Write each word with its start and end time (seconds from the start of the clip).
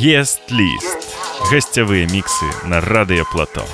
Есть 0.00 0.52
ліст. 0.52 0.96
Гостевые 1.50 2.06
миксы 2.06 2.44
на 2.64 2.80
Радіо 2.80 3.24
Плато. 3.32 3.64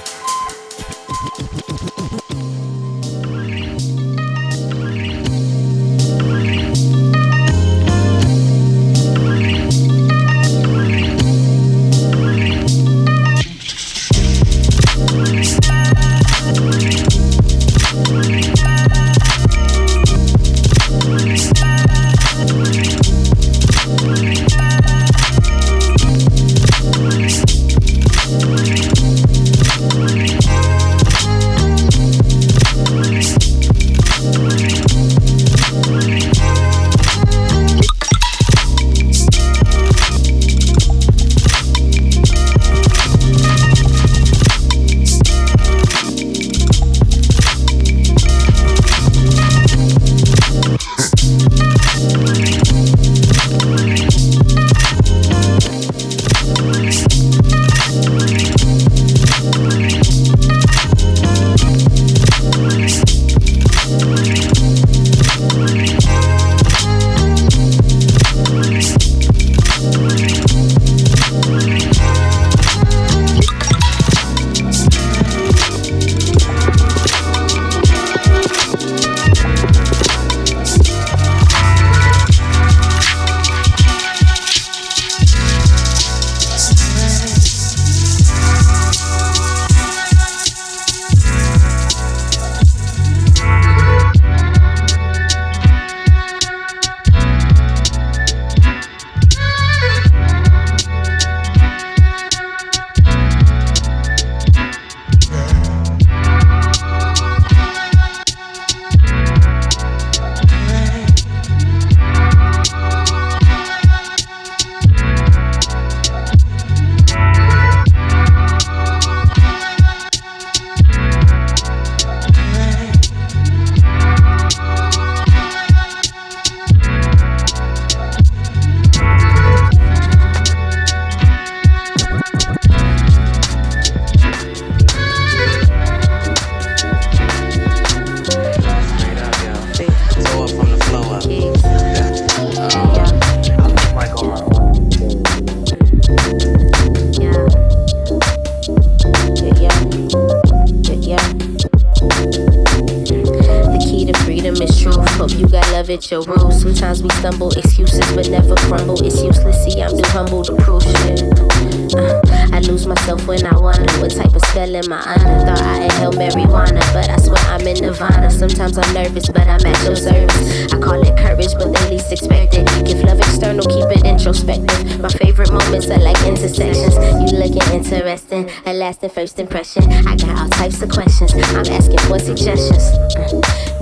I 179.77 180.15
got 180.15 180.39
all 180.39 180.49
types 180.51 180.81
of 180.83 180.89
questions. 180.89 181.35
I'm 181.35 181.67
asking 181.67 181.99
for 182.07 182.19
suggestions. 182.19 182.95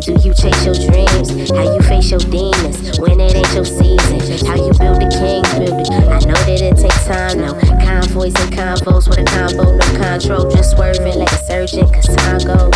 Do 0.01 0.13
you 0.25 0.33
chase 0.33 0.65
your 0.65 0.75
dreams? 0.89 1.51
How 1.51 1.69
you 1.69 1.83
face 1.83 2.11
your 2.11 2.21
demons 2.21 2.99
when 2.99 3.21
it 3.21 3.37
ain't 3.37 3.53
your 3.53 3.67
season? 3.67 4.47
How 4.49 4.57
you 4.57 4.73
build 4.81 5.05
the 5.05 5.13
king, 5.13 5.45
build 5.61 5.81
it. 5.85 5.91
I 5.93 6.25
know 6.25 6.41
that 6.49 6.61
it 6.65 6.77
takes 6.81 7.05
time, 7.05 7.41
no 7.41 7.53
convoys 7.85 8.33
and 8.41 8.53
convos 8.53 9.07
with 9.07 9.21
a 9.21 9.25
combo, 9.25 9.77
no 9.77 9.87
control. 10.01 10.51
Just 10.51 10.73
swerving 10.73 11.19
like 11.19 11.31
a 11.31 11.45
surgeon, 11.45 11.85
cause 11.93 12.09
time 12.17 12.41
goes. 12.41 12.73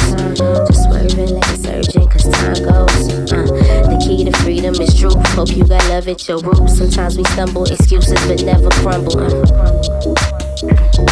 Just 0.69 0.85
swerving 0.85 1.33
like 1.33 1.49
a 1.49 1.57
surgeon, 1.57 2.09
cause 2.09 2.29
time 2.29 2.61
goes. 2.69 3.33
Uh, 3.33 3.49
the 3.89 3.97
key 4.05 4.25
to 4.25 4.33
freedom 4.45 4.75
is 4.75 4.93
truth. 4.93 5.17
Hope 5.33 5.57
you 5.57 5.65
got 5.65 5.83
love 5.89 6.07
at 6.09 6.29
your 6.29 6.39
roots. 6.41 6.77
Sometimes 6.77 7.17
we 7.17 7.25
stumble, 7.33 7.65
excuses, 7.65 8.21
but 8.29 8.45
never 8.45 8.69
crumble. 8.85 9.17
Uh 9.17 10.37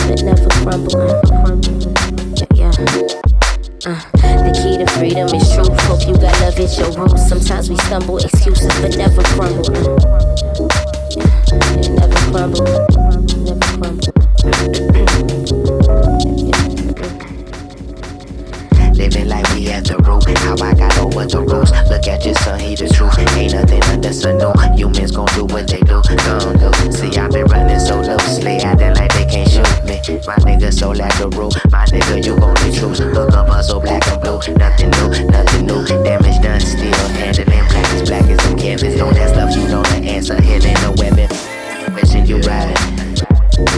but 0.09 0.23
never 0.23 0.49
crumble. 0.49 0.93
Yeah. 0.93 1.84
Uh, 2.77 4.01
the 4.17 4.51
key 4.53 4.77
to 4.79 4.87
freedom 4.99 5.29
is 5.29 5.55
truth. 5.55 5.79
Hope 5.83 6.09
you 6.09 6.15
got 6.15 6.41
love 6.41 6.59
at 6.59 6.77
your 6.77 6.91
roots. 6.99 7.29
Sometimes 7.29 7.71
we 7.71 7.77
stumble, 7.77 8.19
excuses, 8.19 8.67
but 8.81 8.97
never 8.97 9.23
crumble. 9.23 9.71
Uh, 11.53 11.61
never 11.95 12.19
crumble. 12.33 12.65
Never 13.45 13.61
crumble. 13.79 14.94
I 21.25 21.27
over 21.27 21.47
the 21.47 21.55
rules. 21.55 21.73
Look 21.89 22.07
at 22.07 22.25
your 22.25 22.35
son, 22.45 22.61
he 22.61 22.75
the 22.77 22.89
truth. 22.89 23.17
Ain't 23.33 23.55
nothing 23.57 23.83
under 23.89 24.13
sun 24.13 24.37
new. 24.37 24.53
Humans 24.77 25.13
gon' 25.13 25.29
do 25.33 25.45
what 25.49 25.67
they 25.67 25.81
do. 25.81 26.05
Gon' 26.05 26.57
do. 26.61 26.69
See, 26.93 27.17
I've 27.17 27.33
been 27.33 27.49
running 27.49 27.81
so 27.81 27.97
loosely. 28.05 28.61
Acting 28.61 28.93
like 28.93 29.13
they 29.17 29.25
can't 29.25 29.49
shoot 29.49 29.65
me. 29.89 29.97
My 30.29 30.37
nigga 30.45 30.69
so 30.69 30.93
the 30.93 31.29
rule. 31.33 31.49
My 31.73 31.89
nigga, 31.89 32.21
you 32.21 32.37
gon' 32.37 32.53
be 32.61 32.77
true. 32.77 32.93
Look 33.17 33.33
up 33.33 33.49
us 33.49 33.69
so 33.69 33.81
black 33.81 34.07
and 34.09 34.21
blue. 34.21 34.37
Nothing 34.53 34.91
new, 35.01 35.09
nothing 35.33 35.65
new. 35.65 35.81
Damage 36.05 36.43
done, 36.45 36.61
still 36.61 37.09
handling 37.17 37.65
black 37.73 37.89
as 37.97 38.03
black 38.09 38.29
as 38.29 38.43
some 38.45 38.59
canvas. 38.59 38.97
Don't 38.97 39.17
ask 39.17 39.35
love, 39.37 39.57
you 39.57 39.65
know 39.69 39.83
the 39.83 40.05
answer. 40.05 40.37
Hit 40.43 40.67
ain't 40.67 40.81
no 40.83 40.93
weapon. 41.01 41.29
Wishing 41.95 42.27
you 42.27 42.39
riding. 42.45 42.77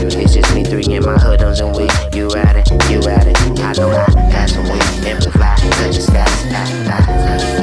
It's 0.03 0.35
just 0.35 0.55
me 0.55 0.65
three 0.65 0.83
in 0.91 1.05
my 1.05 1.19
hoodums 1.19 1.61
and 1.61 1.71
we. 1.77 1.87
You 2.11 2.27
ride 2.27 2.57
it, 2.57 2.67
you 2.91 2.99
ride 3.07 3.27
it. 3.29 3.39
I 3.61 3.73
know 3.79 3.91
I 3.91 4.07
got 4.33 4.51
some 4.51 4.65
weed. 4.65 4.86
And 5.07 5.25
we 5.25 5.31
fly, 5.31 5.55
touch 5.55 5.99
the. 5.99 6.27
I 6.91 7.56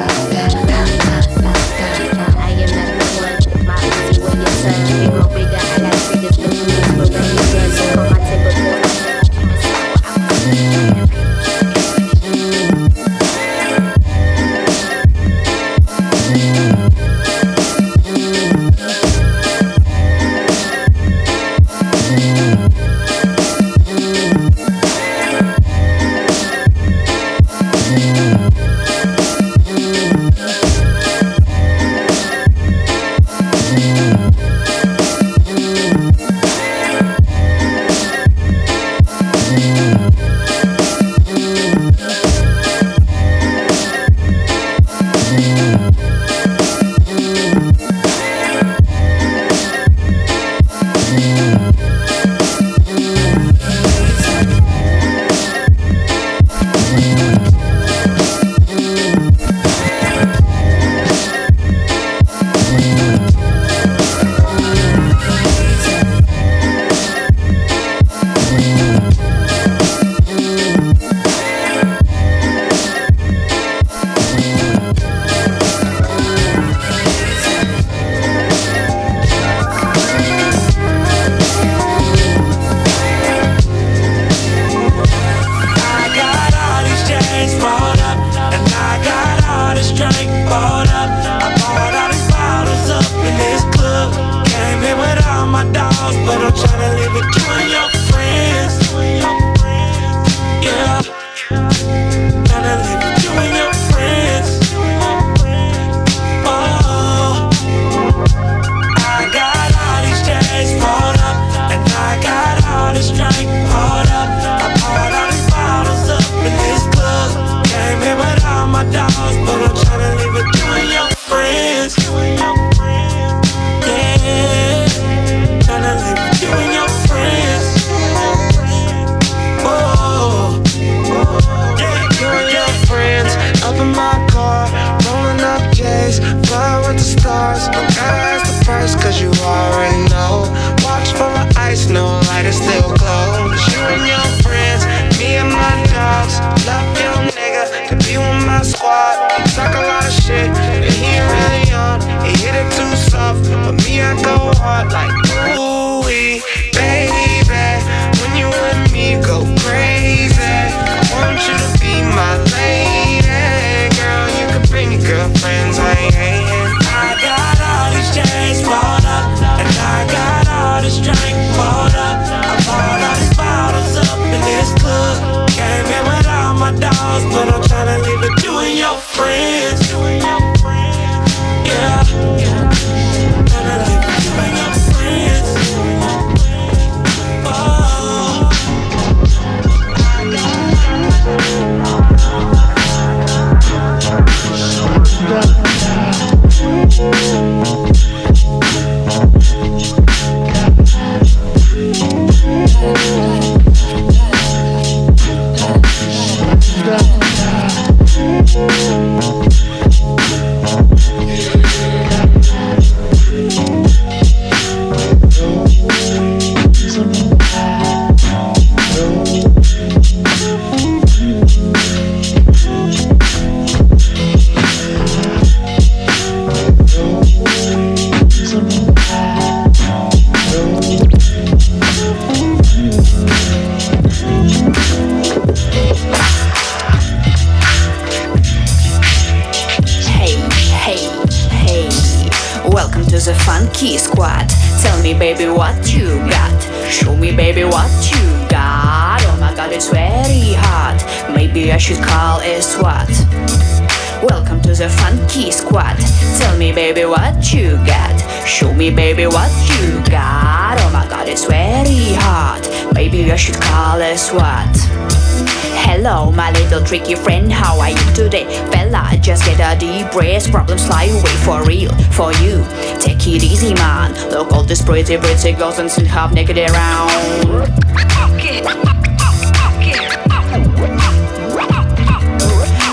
tricky 266.94 267.16
friend, 267.16 267.52
how 267.52 267.80
are 267.80 267.90
you 267.90 268.14
today? 268.14 268.46
Fella, 268.70 269.18
just 269.20 269.44
get 269.46 269.58
a 269.60 269.80
deep 269.80 270.12
breath, 270.12 270.52
problems 270.52 270.86
fly 270.86 271.06
away 271.06 271.36
for 271.44 271.66
real, 271.66 271.90
for 272.12 272.32
you. 272.34 272.64
Take 273.00 273.26
it 273.26 273.42
easy, 273.42 273.74
man. 273.74 274.14
Look 274.30 274.52
all 274.52 274.62
these 274.62 274.84
pretty, 274.84 275.18
pretty 275.18 275.54
girls 275.54 275.80
and 275.80 275.90
sit 275.90 276.06
half 276.06 276.34
naked 276.34 276.60
around. 276.60 277.10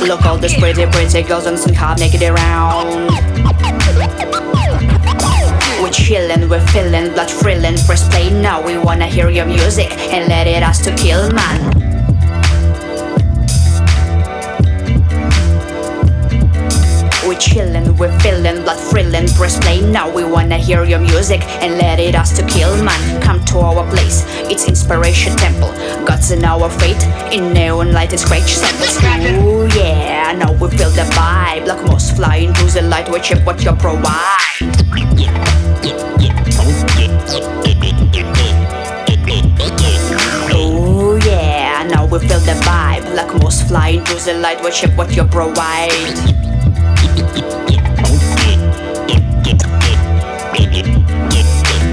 Look 0.09 0.25
all 0.25 0.38
these 0.38 0.54
pretty, 0.54 0.87
pretty 0.87 1.23
girls 1.23 1.45
and 1.45 1.59
sit 1.59 1.75
half 1.75 1.99
naked 1.99 2.23
around. 2.23 3.11
We're 5.83 5.92
chillin', 5.92 6.49
we're 6.49 6.66
feelin', 6.69 7.12
blood 7.12 7.28
thrilling. 7.28 7.76
Press 7.85 8.09
play 8.09 8.30
now, 8.30 8.64
we 8.64 8.78
wanna 8.78 9.09
hear 9.09 9.28
your 9.28 9.45
music 9.45 9.90
and 10.11 10.26
let 10.26 10.47
it 10.47 10.62
us 10.62 10.83
to 10.85 10.97
kill, 10.97 11.30
man. 11.33 11.89
Chillin', 17.40 17.97
we're 17.99 18.12
feelin', 18.20 18.62
blood 18.62 18.78
thrilling, 18.78 19.26
press 19.28 19.59
play 19.59 19.80
now. 19.80 20.12
We 20.12 20.25
wanna 20.25 20.59
hear 20.59 20.85
your 20.85 21.00
music 21.00 21.42
and 21.62 21.78
let 21.78 21.99
it 21.99 22.14
us 22.14 22.37
to 22.37 22.47
kill, 22.47 22.76
man. 22.85 23.23
Come 23.23 23.42
to 23.47 23.59
our 23.61 23.88
place, 23.90 24.25
it's 24.50 24.68
Inspiration 24.68 25.35
Temple. 25.37 25.73
God's 26.04 26.30
in 26.30 26.44
our 26.44 26.68
fate, 26.68 27.02
in 27.32 27.52
neon 27.52 27.92
light 27.92 28.12
and 28.12 28.20
scratch 28.20 28.52
samples. 28.54 28.97
Ooh 29.42 29.66
yeah, 29.78 30.32
now 30.37 30.52
we 30.52 30.68
feel 30.76 30.90
the 30.90 31.06
vibe. 31.16 31.66
Like 31.66 31.82
moss 31.85 32.11
flying 32.11 32.52
through 32.52 32.70
the 32.70 32.82
light, 32.82 33.09
we 33.09 33.20
what 33.44 33.64
you 33.64 33.73
provide. 33.73 34.61
Ooh 40.52 41.18
yeah, 41.25 41.88
now 41.88 42.04
we 42.04 42.18
feel 42.18 42.40
the 42.40 42.56
vibe. 42.68 43.14
Like 43.14 43.35
moss 43.42 43.62
flying 43.66 44.04
through 44.04 44.20
the 44.20 44.35
light, 44.38 44.61
check 44.73 44.97
what 44.97 45.16
you 45.16 45.25
provide. 45.25 46.39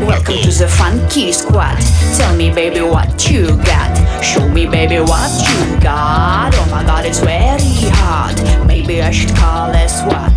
Welcome 0.07 0.37
to 0.37 0.51
the 0.51 0.69
funky 0.69 1.33
squad. 1.33 1.77
Tell 2.15 2.33
me, 2.33 2.49
baby, 2.49 2.79
what 2.79 3.29
you 3.29 3.47
got. 3.57 4.23
Show 4.23 4.47
me, 4.47 4.65
baby, 4.65 5.01
what 5.01 5.29
you 5.45 5.79
got. 5.81 6.55
Oh 6.55 6.67
my 6.71 6.81
god, 6.83 7.05
it's 7.05 7.19
very 7.19 7.91
hot. 7.91 8.63
Maybe 8.65 9.01
I 9.01 9.11
should 9.11 9.35
call 9.35 9.69
a 9.69 9.89
SWAT. 9.89 10.31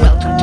Welcome 0.00 0.35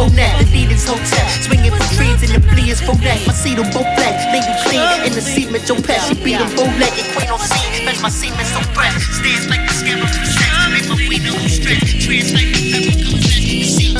for 0.00 0.10
that. 0.16 0.40
The 0.40 0.44
Adidas 0.48 0.88
hotel, 0.88 1.26
swinging 1.44 1.72
from 1.76 1.88
trees 1.92 2.20
and 2.24 2.32
the 2.32 2.42
fleas 2.48 2.80
for 2.80 2.96
that. 3.04 3.20
My 3.28 3.36
seat 3.36 3.60
on 3.60 3.68
both 3.68 3.90
legs, 4.00 4.24
lady 4.32 4.48
clean 4.64 4.88
in 5.04 5.12
the 5.12 5.20
cement, 5.20 5.64
Joe 5.68 5.76
Pet. 5.76 6.00
She 6.08 6.16
beat 6.24 6.40
them 6.40 6.48
both 6.56 6.72
legged, 6.80 7.04
queen 7.12 7.28
on 7.28 7.40
scene. 7.40 7.84
Fetch 7.84 8.00
my 8.00 8.08
semen 8.08 8.46
so 8.48 8.60
fresh. 8.72 8.96
Stands 9.20 9.44
like 9.52 9.62
the 9.68 9.74
scammer 9.76 10.08
from 10.08 10.24
sex. 10.24 10.48
Make 10.72 10.88
my 10.88 10.96
weed 11.04 11.22
no 11.28 11.36
stretch. 11.44 12.00
Trans 12.00 12.32
like 12.32 12.48
the 12.48 12.62
pepper 12.72 12.96
comes 12.96 13.24
back. 13.28 13.44
You 13.44 13.68
see, 13.68 13.92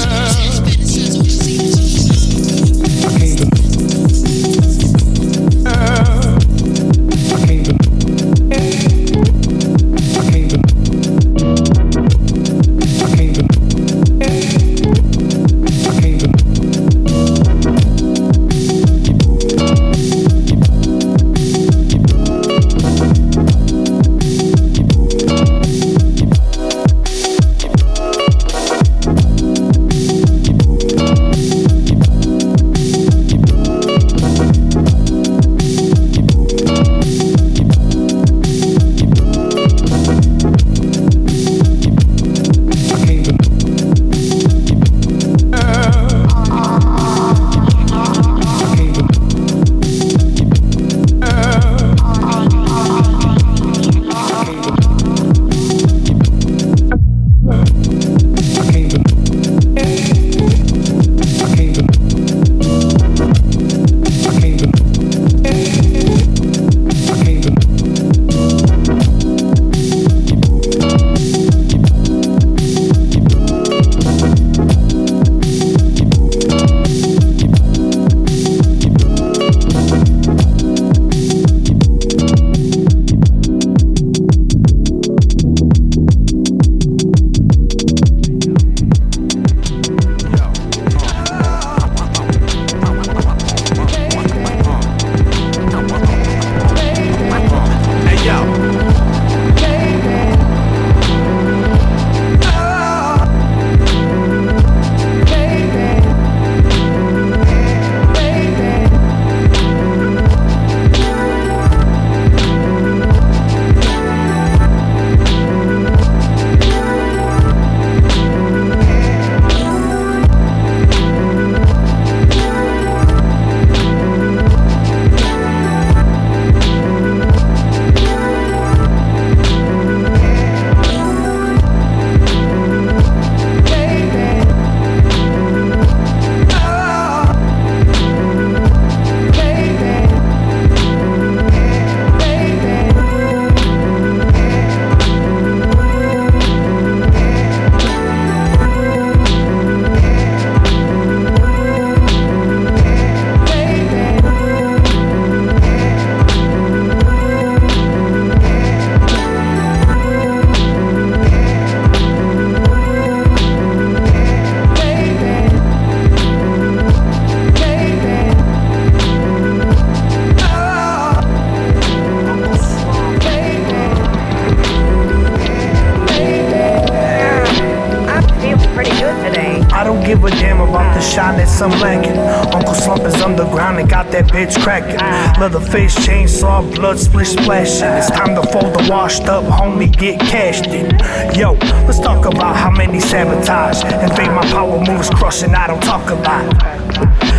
Leatherface 185.71 186.05
chainsaw, 186.05 186.75
blood 186.75 186.99
splish 186.99 187.29
splashing. 187.29 187.87
It's 187.91 188.11
time 188.11 188.35
to 188.35 188.43
fold 188.51 188.75
the 188.75 188.89
washed 188.91 189.29
up, 189.29 189.45
homie, 189.45 189.97
get 189.97 190.19
cashed 190.19 190.67
in. 190.67 190.91
Yo, 191.39 191.53
let's 191.87 192.01
talk 192.01 192.27
about 192.27 192.57
how 192.57 192.73
many 192.73 192.99
sabotage. 192.99 193.85
Invade 193.85 194.33
my 194.33 194.43
power 194.51 194.85
moves, 194.85 195.11
crushing, 195.11 195.55
I 195.55 195.69
don't 195.69 195.81
talk 195.81 196.11
a 196.11 196.15
lot. 196.17 196.45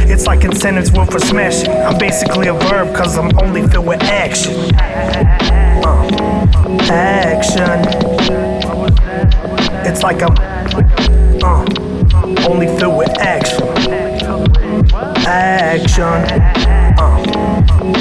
It's 0.09 0.27
like 0.27 0.45
incentives 0.45 0.93
work 0.93 1.11
for 1.11 1.19
smashing. 1.19 1.71
I'm 1.71 1.97
basically 1.97 2.47
a 2.47 2.53
verb, 2.53 2.95
cause 2.95 3.17
I'm 3.17 3.37
only 3.39 3.67
filled 3.67 3.85
with 3.85 4.01
action. 4.01 4.53
Uh, 5.83 6.07
action. 6.89 7.83
It's 9.85 10.03
like 10.03 10.21
I'm 10.23 10.37
uh, 11.43 12.47
only 12.47 12.67
filled 12.79 12.97
with 12.97 13.09
action. 13.19 13.67
Action. 15.27 16.70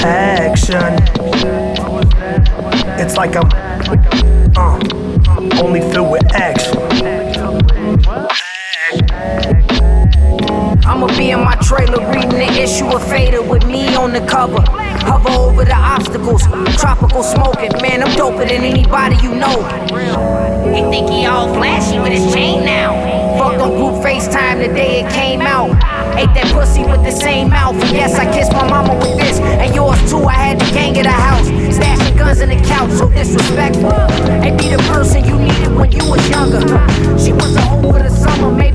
Action. 0.03 0.97
It's 2.99 3.17
like 3.17 3.37
I'm 3.37 3.51
uh, 4.57 5.63
only 5.63 5.81
filled 5.93 6.11
with 6.11 6.25
action. 6.33 6.79
I'ma 10.87 11.07
be 11.19 11.33
in 11.33 11.41
my 11.41 11.55
trailer 11.57 12.07
reading 12.15 12.31
the 12.31 12.63
issue 12.63 12.87
of 12.87 13.07
Fader 13.09 13.43
with 13.43 13.67
me 13.67 13.95
on 13.95 14.13
the 14.15 14.21
cover. 14.27 14.63
Hover 15.03 15.31
over 15.31 15.65
the 15.65 15.77
obstacles, 15.77 16.43
tropical 16.79 17.23
smoking. 17.23 17.71
Man, 17.83 18.03
I'm 18.03 18.11
doper 18.17 18.49
than 18.49 18.65
anybody 18.65 19.17
you 19.23 19.35
know. 19.35 19.63
He 20.75 20.81
think 20.91 21.11
he 21.11 21.27
all 21.27 21.53
flashy 21.55 21.99
with 21.99 22.13
his 22.13 22.33
chain 22.33 22.65
now. 22.65 23.39
Fucked 23.39 23.61
on 23.61 23.71
group 23.71 24.03
FaceTime 24.03 24.67
the 24.67 24.73
day 24.73 25.05
it 25.05 25.13
came 25.13 25.43
out. 25.43 25.90
Ate 26.17 26.33
that 26.35 26.51
pussy 26.53 26.83
with 26.85 27.03
the 27.05 27.13
same 27.13 27.51
mouth. 27.51 27.75
And 27.75 27.93
yes, 27.93 28.19
I 28.19 28.31
kissed 28.33 28.53
my 28.53 28.69
mama 28.69 28.95
with 28.95 29.17
this. 29.19 29.39
And 29.41 29.75
yours 29.75 29.99
too, 30.11 30.25
I 30.25 30.35
had 30.35 30.61
the 30.61 30.71
gang 30.73 30.99
at 30.99 31.05
the 31.05 31.11
house. 31.11 31.49
Stashing 31.77 32.17
guns 32.19 32.41
in 32.41 32.49
the 32.51 32.61
couch, 32.67 32.91
so 32.93 33.09
disrespectful. 33.11 33.93
Ain't 34.43 34.59
be 34.59 34.69
the 34.69 34.83
person 34.93 35.25
you 35.25 35.37
needed 35.39 35.75
when 35.75 35.93
you 35.93 36.05
was 36.09 36.23
younger. 36.29 36.61
She 37.19 37.33
was 37.33 37.57
a 37.57 37.61
hoe 37.63 37.93
for 37.93 37.99
the 37.99 38.11
summer. 38.11 38.70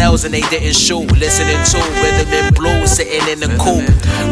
And 0.00 0.32
they 0.32 0.40
didn't 0.48 0.74
shoot. 0.74 1.06
Listening 1.18 1.60
to 1.62 1.78
rhythm 2.00 2.32
and 2.32 2.54
blues 2.56 2.96
sitting 2.96 3.20
in 3.28 3.38
the 3.38 3.48
coop. 3.60 3.84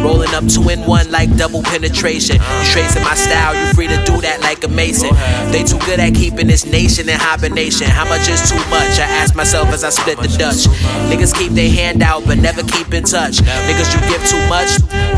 Rolling 0.03 0.33
up 0.35 0.47
two 0.49 0.67
in 0.71 0.81
one 0.87 1.08
like 1.19 1.37
double 1.37 1.63
penetration. 1.65 2.37
You 2.37 2.65
tracing 2.71 3.03
my 3.03 3.17
style, 3.17 3.51
you 3.59 3.75
free 3.75 3.89
to 3.89 3.99
do 4.07 4.21
that 4.23 4.39
like 4.41 4.63
a 4.63 4.69
mason. 4.69 5.11
They 5.51 5.65
too 5.65 5.83
good 5.83 5.99
at 5.99 6.15
keeping 6.15 6.47
this 6.47 6.65
nation 6.65 7.09
in 7.09 7.19
hibernation. 7.19 7.89
How 7.91 8.07
much 8.07 8.31
is 8.31 8.39
too 8.47 8.63
much? 8.71 9.03
I 9.03 9.11
ask 9.19 9.35
myself 9.35 9.67
as 9.75 9.83
I 9.83 9.91
split 9.91 10.19
the 10.19 10.31
Dutch. 10.39 10.71
Niggas 11.11 11.35
keep 11.35 11.51
their 11.59 11.71
hand 11.71 12.05
out 12.05 12.23
but 12.25 12.39
never 12.39 12.63
keep 12.63 12.95
in 12.95 13.03
touch. 13.03 13.43
Niggas 13.67 13.91
you 13.91 14.01
give 14.07 14.23
too 14.31 14.39
much, 14.47 14.71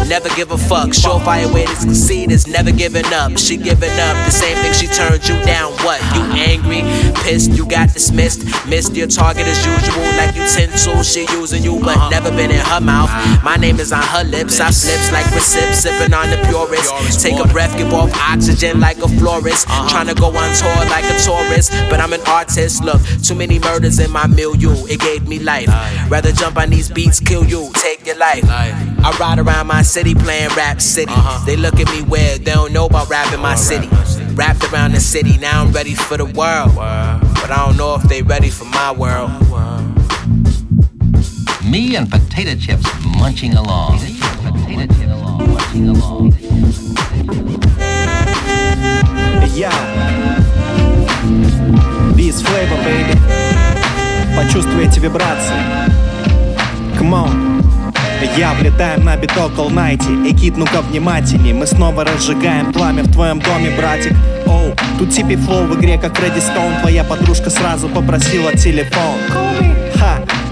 never 0.08 0.32
give 0.40 0.52
a 0.52 0.56
fuck. 0.56 0.96
Surefire 0.96 1.52
way 1.52 1.66
to 1.66 1.76
succeed 1.76 2.32
is 2.32 2.46
never 2.46 2.72
giving 2.72 3.04
up. 3.12 3.36
She 3.36 3.58
giving 3.58 3.92
up 4.00 4.16
the 4.24 4.32
same 4.32 4.56
thing 4.64 4.72
she 4.72 4.88
turned 4.88 5.28
you 5.28 5.36
down. 5.44 5.72
What? 5.84 6.00
You 6.16 6.24
angry, 6.40 6.80
pissed, 7.28 7.52
you 7.52 7.68
got 7.68 7.92
dismissed, 7.92 8.48
missed 8.66 8.96
your 8.96 9.08
target 9.08 9.44
as 9.44 9.60
usual. 9.66 10.08
Like 10.16 10.32
utensil, 10.34 11.02
she 11.02 11.28
using 11.36 11.62
you 11.62 11.78
but 11.84 12.08
never 12.08 12.30
been 12.30 12.50
in 12.50 12.64
her 12.72 12.80
mouth. 12.80 13.12
My 13.44 13.56
name 13.56 13.78
is 13.80 13.92
on 13.92 14.02
her 14.02 14.24
lips. 14.24 14.60
I 14.60 14.70
slips 14.70 15.12
like 15.12 15.26
recip, 15.36 15.76
sipping 15.90 16.14
on 16.14 16.30
the 16.30 16.36
purest. 16.48 17.20
Take 17.20 17.38
a 17.38 17.48
breath, 17.48 17.76
give 17.76 17.92
off 17.92 18.12
oxygen 18.14 18.80
like 18.80 18.98
a 18.98 19.08
florist. 19.08 19.66
Trying 19.88 20.06
to 20.06 20.14
go 20.14 20.26
on 20.26 20.54
tour 20.54 20.74
like 20.88 21.04
a 21.04 21.18
tourist, 21.20 21.72
but 21.88 22.00
I'm 22.00 22.12
an 22.12 22.20
artist. 22.26 22.84
Look, 22.84 23.00
too 23.22 23.34
many 23.34 23.58
murders 23.58 23.98
in 23.98 24.10
my 24.10 24.26
milieu. 24.26 24.74
It 24.86 25.00
gave 25.00 25.28
me 25.28 25.38
life. 25.38 25.68
Rather 26.10 26.32
jump 26.32 26.56
on 26.56 26.70
these 26.70 26.90
beats, 26.90 27.20
kill 27.20 27.44
you, 27.44 27.70
take 27.74 28.06
your 28.06 28.16
life. 28.16 28.44
I 28.48 29.16
ride 29.18 29.38
around 29.38 29.66
my 29.66 29.82
city 29.82 30.14
playing 30.14 30.50
rap 30.56 30.80
city. 30.80 31.14
They 31.46 31.56
look 31.56 31.80
at 31.80 31.90
me 31.90 32.02
weird, 32.02 32.44
they 32.44 32.52
don't 32.52 32.72
know 32.72 32.86
about 32.86 33.08
rap 33.08 33.32
in 33.32 33.40
my 33.40 33.54
city. 33.54 33.88
Rapped 34.34 34.64
around 34.72 34.92
the 34.92 35.00
city, 35.00 35.38
now 35.38 35.64
I'm 35.64 35.72
ready 35.72 35.94
for 35.94 36.16
the 36.16 36.24
world. 36.24 36.74
But 36.74 37.50
I 37.50 37.66
don't 37.66 37.76
know 37.76 37.94
if 37.94 38.02
they 38.04 38.22
ready 38.22 38.50
for 38.50 38.64
my 38.64 38.92
world. 38.92 39.30
Me 41.64 41.94
and 41.94 42.10
potato 42.10 42.58
chips 42.58 42.84
munching 43.18 43.54
along. 43.54 43.98
Я. 49.54 49.70
Beats 52.14 52.42
Flavor, 52.42 52.78
baby. 52.84 53.16
Почувствуй 54.36 54.86
эти 54.86 54.98
вибрации. 54.98 55.54
Come 56.98 57.12
on. 57.12 57.64
Я 58.36 58.52
влетаем 58.52 59.04
на 59.04 59.16
биток 59.16 59.52
All 59.56 59.70
Nighty 59.70 60.30
Экит, 60.30 60.58
ну-ка 60.58 60.82
внимательней. 60.82 61.54
Мы 61.54 61.66
снова 61.66 62.04
разжигаем 62.04 62.72
пламя 62.72 63.02
в 63.04 63.12
твоем 63.12 63.40
доме, 63.40 63.70
братик. 63.76 64.14
Оу, 64.46 64.74
тут 64.98 65.10
типи 65.10 65.36
флоу 65.36 65.64
в 65.64 65.78
игре, 65.78 65.98
как 65.98 66.18
Фредди 66.18 66.40
Стоун. 66.40 66.74
Твоя 66.80 67.04
подружка 67.04 67.48
сразу 67.48 67.88
попросила 67.88 68.52
телефон 68.52 69.69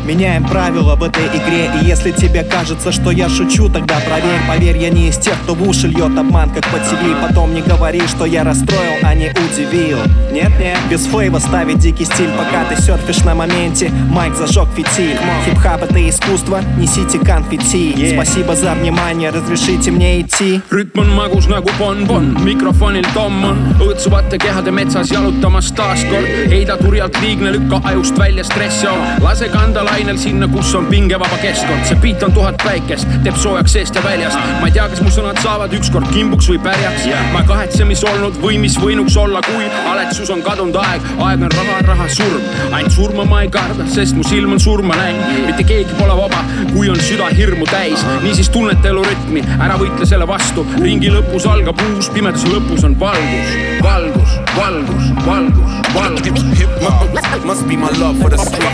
Меняем 0.08 0.42
правила 0.44 0.96
в 0.96 1.02
этой 1.02 1.26
игре 1.26 1.70
И 1.82 1.84
если 1.84 2.12
тебе 2.12 2.42
кажется, 2.42 2.92
что 2.92 3.10
я 3.10 3.28
шучу, 3.28 3.68
тогда 3.68 3.96
проверь. 4.06 4.40
Поверь, 4.48 4.78
я 4.78 4.88
не 4.88 5.10
из 5.10 5.18
тех, 5.18 5.34
кто 5.42 5.54
в 5.54 5.68
уши 5.68 5.86
льет 5.86 6.16
обман, 6.16 6.48
как 6.48 6.66
по 6.68 6.78
ТВ 6.78 7.20
Потом 7.20 7.52
не 7.52 7.60
говори, 7.60 8.00
что 8.08 8.24
я 8.24 8.42
расстроил, 8.42 8.94
а 9.02 9.14
не 9.14 9.28
удивил. 9.28 9.98
Нет-нет, 10.32 10.78
без 10.90 11.04
флейва 11.04 11.40
ставить 11.40 11.80
дикий 11.80 12.06
стиль 12.06 12.30
Пока 12.38 12.64
ты 12.64 12.80
серфишь 12.80 13.22
на 13.24 13.34
моменте, 13.34 13.90
майк 13.90 14.34
зажег 14.34 14.68
фитиль. 14.74 15.18
Хип-хап 15.44 15.82
это 15.82 16.08
искусство, 16.08 16.62
несите 16.78 17.18
конфетти. 17.18 17.92
Yeah. 17.92 18.14
Спасибо 18.14 18.56
за 18.56 18.72
внимание, 18.72 19.28
разрешите 19.28 19.90
мне 19.90 20.22
идти. 20.22 20.62
Rütm 20.70 21.00
on 21.00 21.14
magus 21.14 21.48
nagu 21.48 21.68
bonbon, 21.78 22.42
mikrofonil 22.44 23.04
Tom 23.12 23.44
on 23.44 23.58
õõtsuvate 23.80 24.38
kehade 24.40 24.70
metsas 24.70 25.10
jalutamas 25.12 25.70
taaskord. 25.72 26.26
heida 26.48 26.76
turjalt 26.80 27.20
liigne, 27.20 27.52
lükka 27.52 27.80
ajust 27.84 28.18
välja 28.18 28.44
stress 28.44 28.84
on, 28.84 29.22
lase 29.22 29.48
kanda 29.52 29.84
lainel 29.98 30.18
sinna, 30.18 30.46
kus 30.48 30.74
on 30.74 30.86
pingevaba 30.86 31.36
keskkond. 31.42 31.84
see 31.84 31.98
beat 32.02 32.22
on 32.22 32.32
tuhat 32.32 32.56
päikest, 32.62 33.08
teeb 33.24 33.36
soojaks 33.36 33.72
seest 33.72 33.96
ja 33.98 34.02
väljast. 34.04 34.38
ma 34.60 34.68
ei 34.68 34.74
tea, 34.76 34.84
kas 34.92 35.00
mu 35.02 35.10
sõnad 35.10 35.40
saavad 35.42 35.72
ükskord 35.74 36.06
kimbuks 36.14 36.46
või 36.52 36.60
pärjaks. 36.62 37.08
ma 37.32 37.40
ei 37.42 37.48
kahetse, 37.48 37.84
mis 37.88 38.04
olnud 38.06 38.38
või 38.42 38.60
mis 38.62 38.76
võinuks 38.78 39.16
olla, 39.18 39.42
kui 39.46 39.66
haletsus 39.88 40.30
on 40.30 40.42
kadunud 40.46 40.78
aeg, 40.78 41.08
aeg 41.26 41.42
on 41.48 41.54
raha, 41.56 41.80
raha 41.88 42.06
surm. 42.14 42.46
ainult 42.70 42.94
surma 42.94 43.24
ma 43.26 43.42
ei 43.42 43.50
karda, 43.50 43.88
sest 43.90 44.14
mu 44.14 44.22
silm 44.22 44.54
on 44.54 44.62
surma 44.62 44.94
näinud. 45.00 45.42
mitte 45.48 45.66
keegi 45.66 45.98
pole 45.98 46.14
vaba, 46.20 46.44
kui 46.70 46.90
on 46.94 47.02
süda 47.08 47.32
hirmu 47.34 47.66
täis. 47.66 48.06
niisiis 48.22 48.52
tunneta 48.54 48.92
elu 48.92 49.02
rütmi, 49.08 49.42
ära 49.58 49.80
võitle 49.82 50.06
selle 50.06 50.28
vastu. 50.30 50.66
ringi 50.78 51.10
lõpus 51.10 51.48
algab 51.50 51.82
uus, 51.90 52.12
pimeduse 52.14 52.54
lõpus 52.54 52.86
on 52.86 52.94
valgus, 53.00 53.58
valgus, 53.82 54.38
valgus, 54.54 55.12
valgus, 55.26 55.77
valgus. 55.94 56.42
Hip 56.58 56.70
hop 56.82 57.44
must 57.44 57.66
be 57.66 57.76
my 57.76 57.90
love 57.98 58.20
for 58.20 58.30
the 58.30 58.38
streets. 58.38 58.64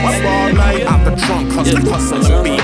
Out 0.87 1.05
the 1.05 1.15
trunk, 1.17 1.53
hustle, 1.53 1.91
hustle, 1.91 2.25
and 2.27 2.45
beat. 2.45 2.61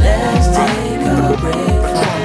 Let's 0.00 0.48
take 0.56 1.02
a 1.06 1.36
break 1.40 2.23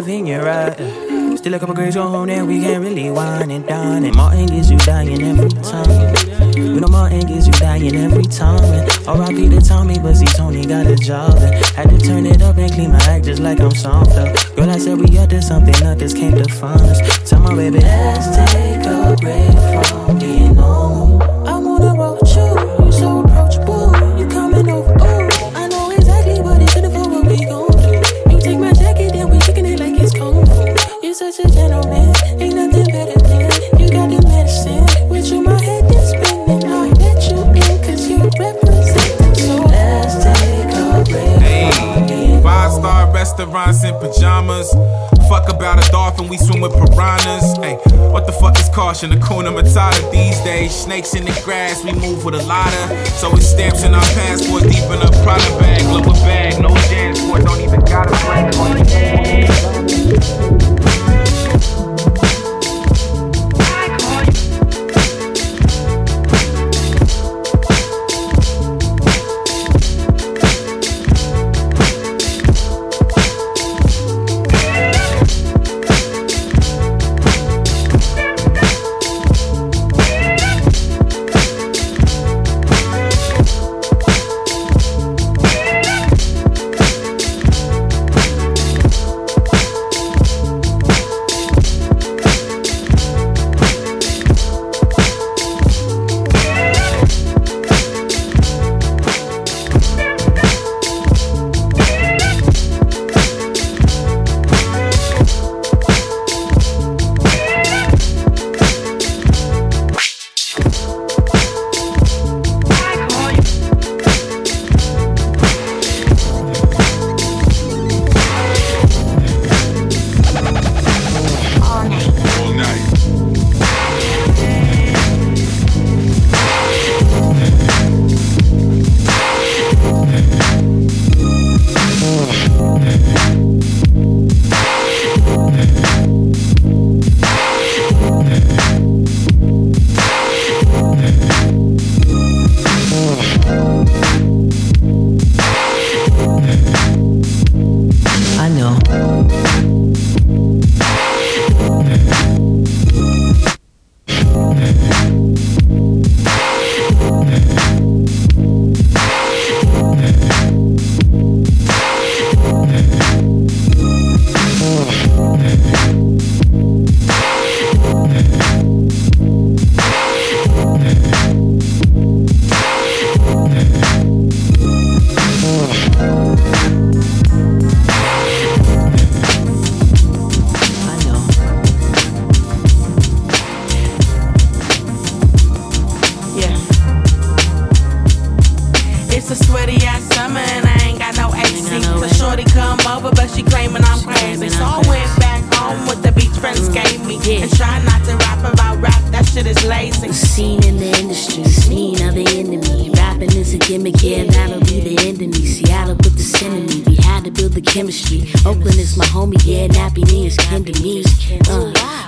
Right? 0.00 0.80
Uh, 0.80 1.36
still 1.36 1.52
a 1.52 1.58
couple 1.58 1.74
grades 1.74 1.94
on 1.94 2.10
home, 2.10 2.46
we 2.46 2.58
can't 2.60 2.82
really 2.82 3.10
wine 3.10 3.50
and 3.50 3.66
dine. 3.66 4.04
And 4.04 4.16
Martin 4.16 4.46
gets 4.46 4.70
you 4.70 4.78
dying 4.78 5.22
every 5.22 5.50
time. 5.50 6.56
You 6.56 6.80
know 6.80 6.88
Martin 6.88 7.20
gets 7.20 7.46
you 7.46 7.52
dying 7.52 7.94
every 7.94 8.24
time. 8.24 8.88
R.I.P. 9.06 9.50
to 9.50 9.60
Tommy, 9.60 9.98
but 9.98 10.14
see 10.14 10.24
Tony 10.24 10.64
got 10.64 10.86
a 10.86 10.96
job. 10.96 11.36
And 11.42 11.64
had 11.76 11.90
to 11.90 11.98
turn 11.98 12.24
it 12.24 12.40
up 12.40 12.56
and 12.56 12.72
clean 12.72 12.92
my 12.92 12.98
act 13.02 13.26
just 13.26 13.42
like 13.42 13.60
I'm 13.60 13.72
soft 13.72 14.12
up. 14.12 14.34
Girl, 14.56 14.70
I 14.70 14.78
said 14.78 14.96
we 14.96 15.18
up 15.18 15.28
to 15.30 15.42
something, 15.42 15.74
others 15.84 16.14
can't 16.14 16.34
define 16.34 16.80
us. 16.80 17.28
Tell 17.28 17.40
my 17.40 17.54
baby, 17.54 17.80
let's 17.80 18.52
take 18.52 18.86
a 18.86 19.16
break 19.20 19.86
from 19.86 20.18
being 20.18 20.59
restaurants 43.46 43.84
in 43.84 43.94
pajamas. 44.00 44.70
Fuck 45.28 45.48
about 45.48 45.78
a 45.78 45.90
dolphin, 45.90 46.28
we 46.28 46.36
swim 46.36 46.60
with 46.60 46.72
piranhas. 46.72 47.56
Hey, 47.58 47.76
what 48.10 48.26
the 48.26 48.32
fuck 48.32 48.58
is 48.58 48.68
caution? 48.70 49.10
Hakuna 49.10 49.50
Matata 49.52 50.10
these 50.10 50.38
days. 50.40 50.74
Snakes 50.74 51.14
in 51.14 51.24
the 51.24 51.40
grass, 51.44 51.84
we 51.84 51.92
move 51.92 52.24
with 52.24 52.34
a 52.34 52.42
ladder. 52.44 53.06
So 53.20 53.34
it's 53.36 53.46
stamps 53.46 53.84
in 53.84 53.94
our 53.94 54.02
passport, 54.14 54.64
deep 54.64 54.84
in 54.84 55.00
a 55.00 55.10
Prada 55.22 55.58
bag. 55.58 55.82
Look 55.92 56.06
bag, 56.24 56.60
no 56.60 56.74
dance 56.90 57.20
for 57.20 57.38
don't 57.38 57.60
even 57.60 57.80
gotta. 57.80 58.14
I 58.14 58.50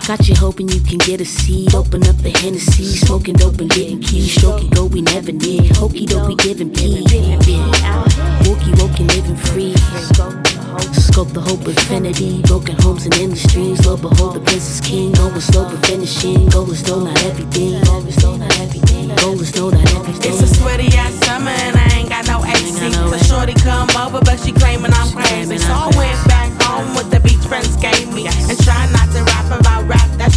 got 0.06 0.28
you 0.28 0.34
hoping 0.34 0.68
you 0.68 0.80
can 0.80 0.98
get 0.98 1.20
a 1.20 1.24
seed. 1.24 1.74
Open 1.74 2.02
up 2.08 2.16
the 2.16 2.30
Hennessy, 2.30 2.96
smoking 2.96 3.34
dope 3.34 3.60
and 3.60 3.70
getting 3.70 4.00
keys. 4.00 4.34
Stroking 4.34 4.70
go, 4.70 4.86
we 4.86 5.02
never 5.02 5.32
need. 5.32 5.76
Hokey 5.76 6.06
doke, 6.06 6.28
we 6.28 6.36
giving 6.36 6.70
P. 6.72 7.04
Wookie 8.42 8.74
woken, 8.80 9.06
living 9.08 9.36
free. 9.36 9.74
Scope 10.92 11.28
the 11.28 11.40
hope 11.40 11.60
of 11.60 11.68
infinity. 11.68 12.42
Broken 12.42 12.74
homes 12.80 13.04
and 13.04 13.14
industries. 13.16 13.84
Lo 13.86 13.96
behold, 13.96 14.34
the 14.34 14.40
prince 14.40 14.68
is 14.68 14.80
king. 14.80 15.12
Going 15.12 15.40
slow 15.40 15.68
but 15.68 15.84
finishing. 15.86 16.48
Goal 16.48 16.70
is 16.70 16.82
though 16.82 17.04
not 17.04 17.22
everything. 17.24 17.82
Goal 17.84 18.06
is 18.06 18.16
though 18.16 18.36
not 18.36 18.58
everything. 18.58 19.14
Goal 19.16 19.40
is 19.40 19.54
not 19.54 19.74
everything. 19.74 20.32
It's 20.32 20.42
a 20.42 20.48
sweaty 20.48 20.88
ass 20.96 21.14
summer 21.26 21.50
and 21.50 21.76
I 21.76 21.88
ain't 21.94 22.08
got 22.08 22.26
no 22.26 22.42
AC. 22.44 22.90
The 22.90 23.22
shorty 23.24 23.54
come 23.54 23.90
over, 24.00 24.20
but 24.24 24.40
she 24.40 24.52
claiming 24.52 24.92
I'm 24.94 25.12
crazy. 25.12 25.58
So 25.58 25.72
I 25.72 25.92
went 25.96 26.18
back 26.26 26.50
home 26.62 26.96
with 26.96 27.10
the 27.10 27.20
beach 27.20 27.44
friends 27.46 27.76
gave 27.76 28.08
me. 28.12 28.26
And 28.26 28.58
try 28.64 28.88
not 28.90 29.12
to 29.12 29.22
rap 29.22 29.60
about 29.60 29.71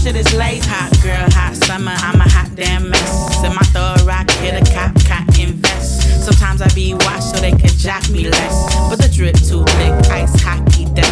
shit 0.06 0.15
is 0.15 0.34
lazy. 0.36 0.70
Hot 0.70 0.91
girl, 1.02 1.26
hot 1.34 1.56
summer, 1.56 1.96
I'm 1.98 2.22
a 2.22 2.30
hot 2.30 2.54
damn 2.54 2.89
mess. 2.89 3.44
In 3.44 3.54
my 3.56 3.65
third 3.74 4.02
rock, 4.06 4.30
hit 4.38 4.54
a 4.54 4.63
cop, 4.72 4.94
cop, 5.06 5.26
invest. 5.39 6.24
Sometimes 6.26 6.62
I 6.62 6.70
be 6.76 6.94
washed 6.94 7.34
so 7.34 7.38
they 7.41 7.52
can 7.52 7.74
jack 7.78 8.08
me 8.10 8.30
less. 8.30 8.58
But 8.89 8.98
the 9.02 9.10
drip 9.10 9.36
too 9.36 9.65
thick, 9.78 9.94
ice 10.13 10.39
hockey 10.41 10.86
deck. 10.94 11.10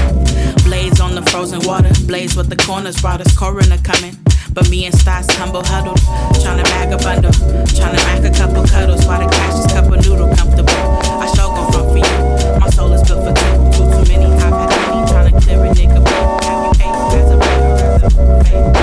Blades 0.64 1.00
on 1.02 1.16
the 1.16 1.24
frozen 1.32 1.62
water, 1.66 1.90
blaze 2.06 2.36
with 2.36 2.50
the 2.50 2.56
corners 2.56 3.02
brought 3.02 3.22
us 3.22 3.36
coroner 3.36 3.80
coming. 3.82 4.16
But 4.54 4.70
me 4.70 4.86
and 4.86 4.94
Stas 4.94 5.26
humble 5.42 5.64
huddled, 5.66 5.98
tryna 6.46 6.64
bag 6.66 6.94
a 6.94 6.98
bundle, 6.98 7.32
tryna 7.74 7.98
mac 8.06 8.24
a 8.24 8.30
couple 8.30 8.62
cuddles 8.68 9.06
while 9.08 9.20
the 9.26 9.30
cash 9.34 9.58
is 9.58 9.66
cup 9.74 9.86
of 9.86 10.06
noodle 10.06 10.30
comfortable. 10.36 10.82
I 11.18 11.26
sure 11.34 11.50
gon' 11.50 11.72
front 11.72 11.90
for 11.90 11.98
you. 11.98 12.60
My 12.60 12.70
soul 12.70 12.94
is 12.94 13.02
built 13.02 13.26
for 13.26 13.34
two, 13.34 13.54
too 13.74 14.06
many. 14.12 14.30
I've 14.38 14.54
had 14.54 14.70
many 14.86 15.02
tryna 15.10 15.42
clear 15.42 15.66
a 15.66 15.70
nigga. 15.74 16.00
Have 16.46 16.62
you 16.62 16.86
ate 16.86 17.18
as 17.18 17.32
a 17.32 17.38
burger, 17.42 18.78
as? 18.78 18.83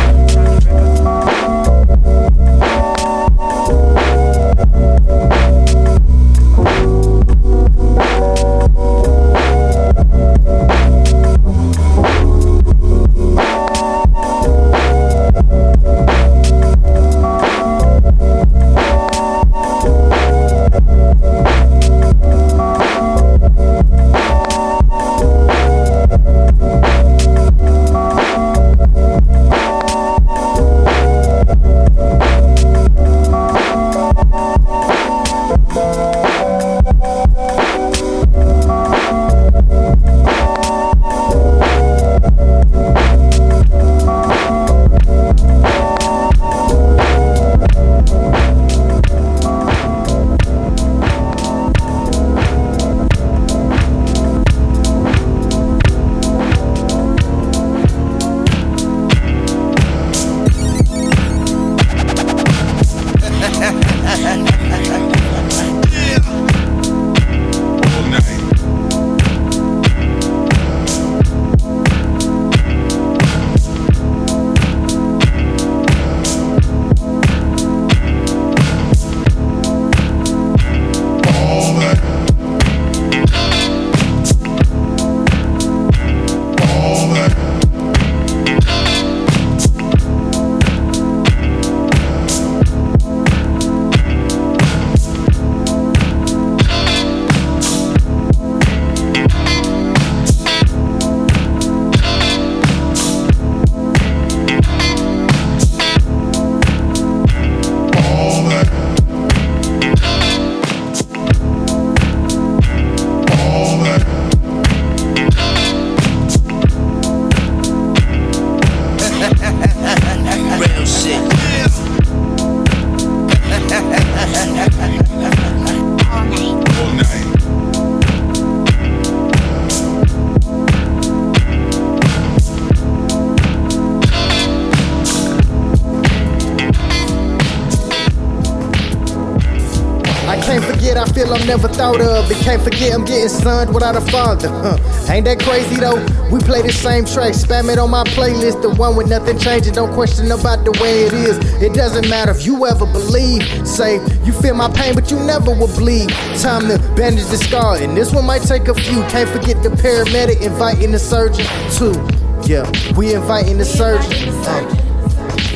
Never 141.50 141.66
thought 141.66 142.00
of. 142.00 142.30
And 142.30 142.40
can't 142.42 142.62
forget 142.62 142.94
I'm 142.94 143.04
getting 143.04 143.28
sunned 143.28 143.74
without 143.74 143.96
a 143.96 144.00
father. 144.00 144.48
Huh. 144.48 144.78
Ain't 145.10 145.24
that 145.24 145.40
crazy 145.40 145.74
though? 145.74 145.98
We 146.30 146.38
play 146.38 146.62
the 146.62 146.70
same 146.70 147.04
track, 147.04 147.32
spam 147.34 147.72
it 147.72 147.78
on 147.78 147.90
my 147.90 148.04
playlist, 148.14 148.62
the 148.62 148.70
one 148.70 148.94
with 148.94 149.08
nothing 149.08 149.36
changing. 149.36 149.74
Don't 149.74 149.92
question 149.92 150.30
about 150.30 150.64
the 150.64 150.70
way 150.80 151.02
it 151.06 151.12
is. 151.12 151.36
It 151.60 151.74
doesn't 151.74 152.08
matter 152.08 152.30
if 152.30 152.46
you 152.46 152.64
ever 152.66 152.86
believe. 152.86 153.42
Say 153.66 153.94
you 154.22 154.32
feel 154.32 154.54
my 154.54 154.70
pain, 154.70 154.94
but 154.94 155.10
you 155.10 155.18
never 155.18 155.50
will 155.50 155.74
bleed. 155.74 156.10
Time 156.38 156.68
to 156.68 156.78
bandage 156.94 157.26
the 157.26 157.38
scar, 157.38 157.78
and 157.78 157.96
this 157.96 158.12
one 158.14 158.26
might 158.26 158.42
take 158.42 158.68
a 158.68 158.74
few. 158.74 159.02
Can't 159.10 159.28
forget 159.28 159.60
the 159.64 159.70
paramedic 159.70 160.40
inviting 160.42 160.92
the 160.92 161.00
surgeon 161.00 161.46
too. 161.74 161.98
Yeah, 162.46 162.70
we 162.96 163.12
inviting 163.12 163.58
the 163.58 163.64
surgeon. 163.64 164.28
Uh, 164.46 164.62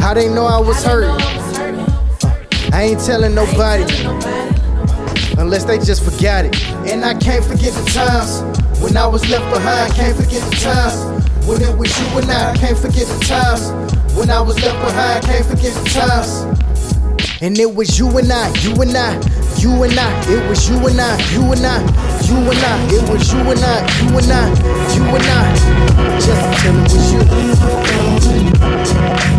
how 0.03 0.13
they 0.13 0.29
know 0.29 0.45
I 0.45 0.59
was 0.59 0.83
hurt? 0.83 1.07
I 2.75 2.83
ain't 2.83 3.01
telling 3.01 3.37
nobody 3.37 4.34
unless 5.45 5.65
they 5.65 5.79
just 5.79 6.03
forgot 6.03 6.47
it. 6.47 6.57
And 6.91 7.05
I 7.05 7.13
can't 7.13 7.45
forget 7.45 7.75
the 7.75 7.85
times 7.93 8.41
when 8.81 8.97
I 8.97 9.07
was 9.07 9.29
left 9.29 9.45
behind. 9.53 9.93
Can't 9.93 10.17
forget 10.17 10.41
the 10.51 10.57
times 10.57 10.97
when 11.47 11.61
it 11.61 11.77
was 11.77 11.93
you 12.01 12.19
and 12.19 12.31
I. 12.31 12.57
Can't 12.57 12.79
forget 12.79 13.07
the 13.07 13.19
times 13.29 13.71
when 14.17 14.31
I 14.31 14.41
was 14.41 14.57
left 14.63 14.81
behind. 14.81 15.25
Can't 15.25 15.45
forget 15.45 15.75
the 15.77 15.85
times. 15.93 16.45
And 17.43 17.59
it 17.59 17.75
was 17.75 17.99
you 17.99 18.09
and 18.17 18.33
I, 18.33 18.49
you 18.65 18.73
and 18.81 18.97
I, 18.97 19.21
you 19.61 19.83
and 19.85 19.99
I. 19.99 20.09
It 20.33 20.49
was 20.49 20.67
you 20.69 20.79
and 20.89 20.99
I, 20.99 21.21
you 21.33 21.43
and 21.53 21.67
I, 21.67 21.79
you 22.25 22.37
and 22.41 22.65
I. 22.65 22.89
It 22.89 23.05
was 23.11 23.31
you 23.31 23.41
and 23.41 23.61
I, 23.61 23.85
you 24.01 24.17
and 24.17 24.33
I, 24.33 24.49
you 24.97 25.05
and 25.05 25.29
I. 25.29 25.45
Just 26.25 26.65
until 26.65 26.81
it 26.81 26.89
was 26.91 28.25
Yeah, 28.95 29.34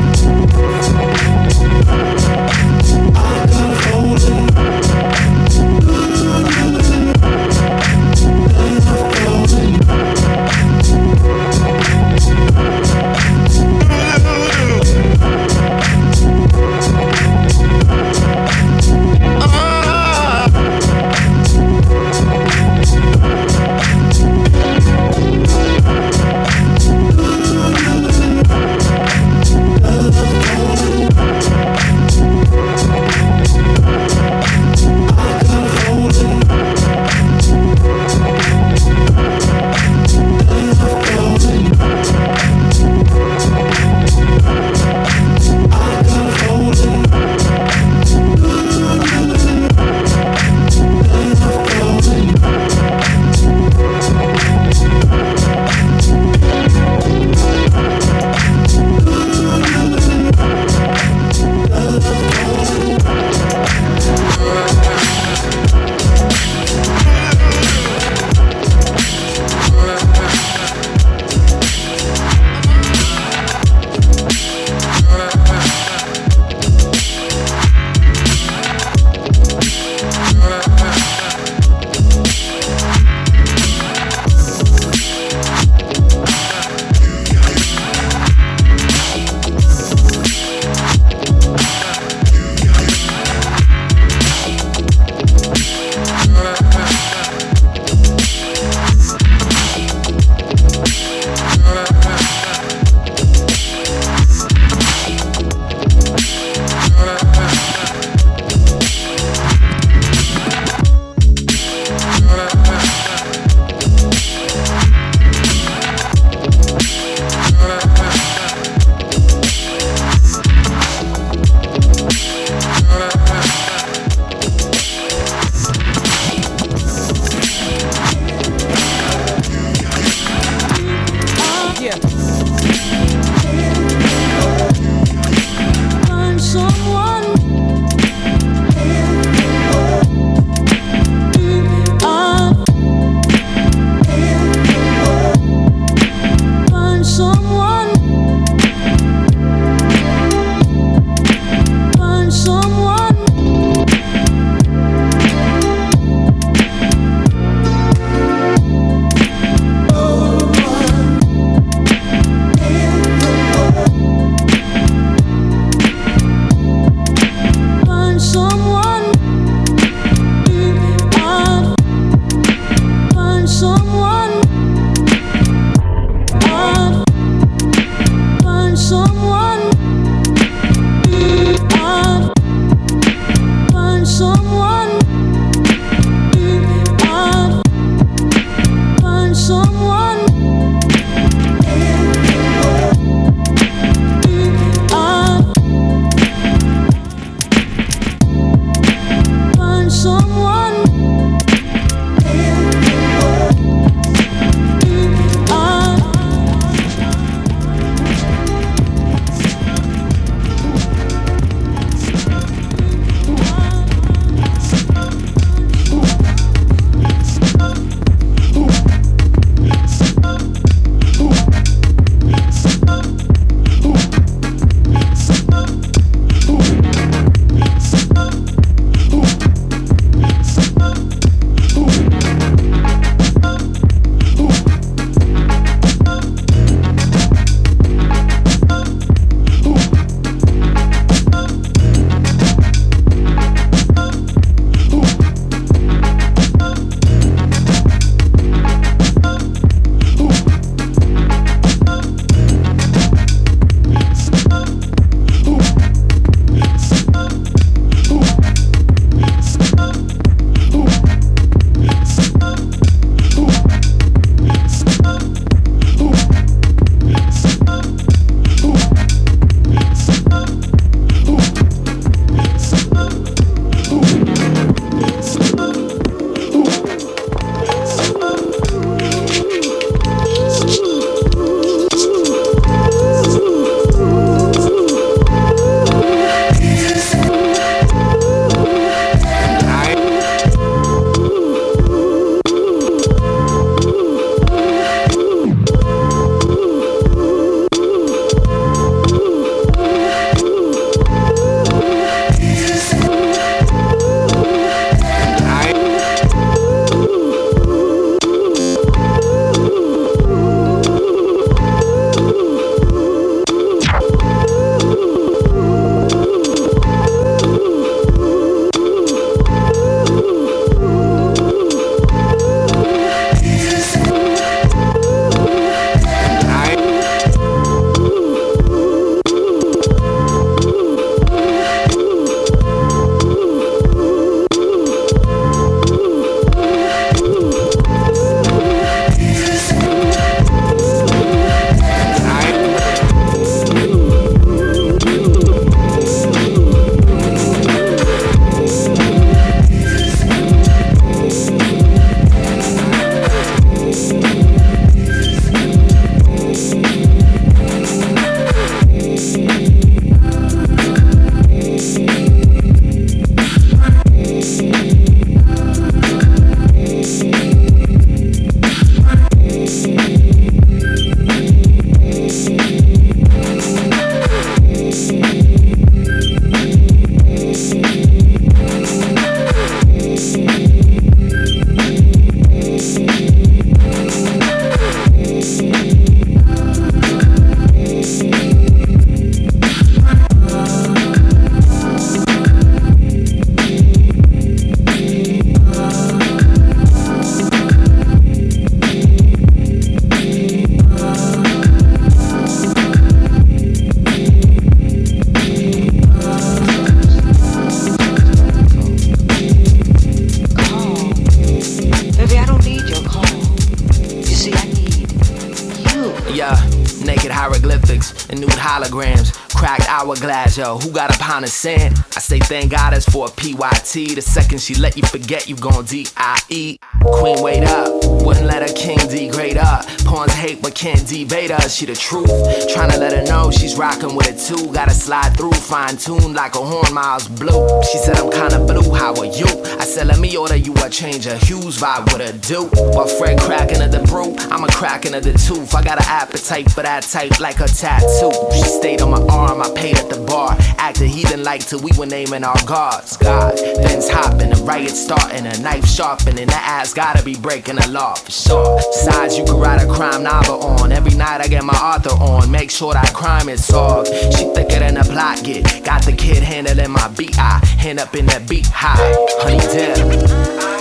yo. 420.57 420.77
Who 420.77 420.91
got 420.91 421.13
a 421.15 421.19
pound 421.19 421.45
of 421.45 421.51
sand? 421.51 421.97
I 422.15 422.19
say 422.19 422.39
thank 422.39 422.71
God 422.71 422.93
it's 422.93 423.05
for 423.05 423.27
a 423.27 423.31
PYT. 423.31 424.15
The 424.15 424.21
second 424.21 424.59
she 424.59 424.75
let 424.75 424.95
you 424.95 425.03
forget, 425.03 425.49
you 425.49 425.55
gon' 425.55 425.85
D-I-E. 425.85 426.77
Queen, 427.01 427.41
wait 427.41 427.63
up. 427.63 427.89
Wouldn't 428.23 428.45
let 428.45 428.61
her 428.67 428.75
king 428.75 428.97
degrade 429.09 429.57
her. 429.57 429.81
Pawns 430.05 430.33
hate 430.33 430.61
but 430.61 430.75
can't 430.75 431.05
debate 431.07 431.49
her. 431.49 431.67
She 431.67 431.85
the 431.85 431.95
truth. 431.95 432.29
Tryna 432.73 432.99
let 432.99 433.11
her 433.11 433.23
know 433.23 433.51
she's 433.51 433.75
rockin' 433.75 434.15
with 434.15 434.27
it 434.27 434.37
too. 434.37 434.71
Gotta 434.71 434.93
slide 434.93 435.35
through, 435.35 435.51
fine 435.53 435.97
tuned 435.97 436.35
like 436.35 436.55
a 436.55 436.59
horn 436.59 436.93
miles 436.93 437.27
blue. 437.27 437.67
She 437.91 437.97
said 437.97 438.17
I'm 438.17 438.29
kinda 438.29 438.59
blue, 438.59 438.93
how 438.93 439.13
are 439.15 439.25
you? 439.25 439.47
I 439.79 439.85
said 439.85 440.07
let 440.07 440.19
me 440.19 440.37
order 440.37 440.55
you 440.55 440.73
a 440.83 440.89
change 440.89 441.25
of 441.25 441.41
hues, 441.41 441.79
vibe 441.79 442.05
with 442.13 442.21
a 442.21 442.33
do. 442.37 442.65
While 442.93 443.07
Fred 443.07 443.39
cracking 443.39 443.81
of 443.81 443.91
the 443.91 444.03
brew, 444.03 444.35
I'm 444.51 444.63
a 444.63 444.67
cracking 444.67 445.15
of 445.15 445.23
the 445.23 445.33
tooth. 445.33 445.73
I 445.73 445.81
got 445.81 445.97
an 445.97 446.07
appetite 446.07 446.71
for 446.71 446.83
that 446.83 447.03
type 447.03 447.39
like 447.39 447.59
a 447.59 447.67
tattoo. 447.67 448.31
She 448.53 448.63
stayed 448.63 449.01
on 449.01 449.09
my 449.09 449.21
arm, 449.33 449.61
I 449.61 449.69
paid 449.75 449.97
at 449.97 450.09
the 450.09 450.19
bar. 450.19 450.55
Acted 450.77 451.09
heathen 451.09 451.43
like 451.43 451.65
till 451.65 451.79
we 451.79 451.91
were 451.97 452.05
naming 452.05 452.43
our 452.43 452.61
gods. 452.65 453.17
God, 453.17 453.57
things 453.57 454.09
hopping, 454.09 454.51
the 454.51 454.61
riot 454.63 454.91
starting, 454.91 455.45
a 455.47 455.57
knife 455.57 455.87
sharpening, 455.87 456.47
the 456.47 456.55
ass 456.55 456.93
gotta 456.93 457.23
be 457.23 457.35
breaking 457.35 457.77
the 457.77 457.87
law 457.89 458.13
for 458.13 458.31
sure. 458.31 458.77
Besides, 458.77 459.37
you 459.37 459.45
a 459.45 459.94
crime 459.95 460.23
novel 460.23 460.61
on. 460.61 460.91
Every 460.91 461.15
night 461.15 461.41
I 461.41 461.47
get 461.47 461.63
my 461.63 461.73
author 461.73 462.11
on, 462.11 462.51
make 462.51 462.69
sure 462.69 462.93
that 462.93 463.13
crime 463.13 463.49
is 463.49 463.65
solved. 463.65 464.07
She 464.07 464.43
thicker 464.53 464.79
than 464.79 464.97
a 464.97 465.03
plot 465.03 465.43
get. 465.43 465.83
Got 465.83 466.03
the 466.03 466.11
kid 466.11 466.43
handling 466.43 466.91
my 466.91 467.07
beat, 467.09 467.37
I 467.39 467.65
hand 467.79 467.99
up 467.99 468.13
in 468.15 468.25
that 468.27 468.47
beat 468.47 468.67
high. 468.67 469.15
Honey 469.39 469.59
dip. 469.71 470.74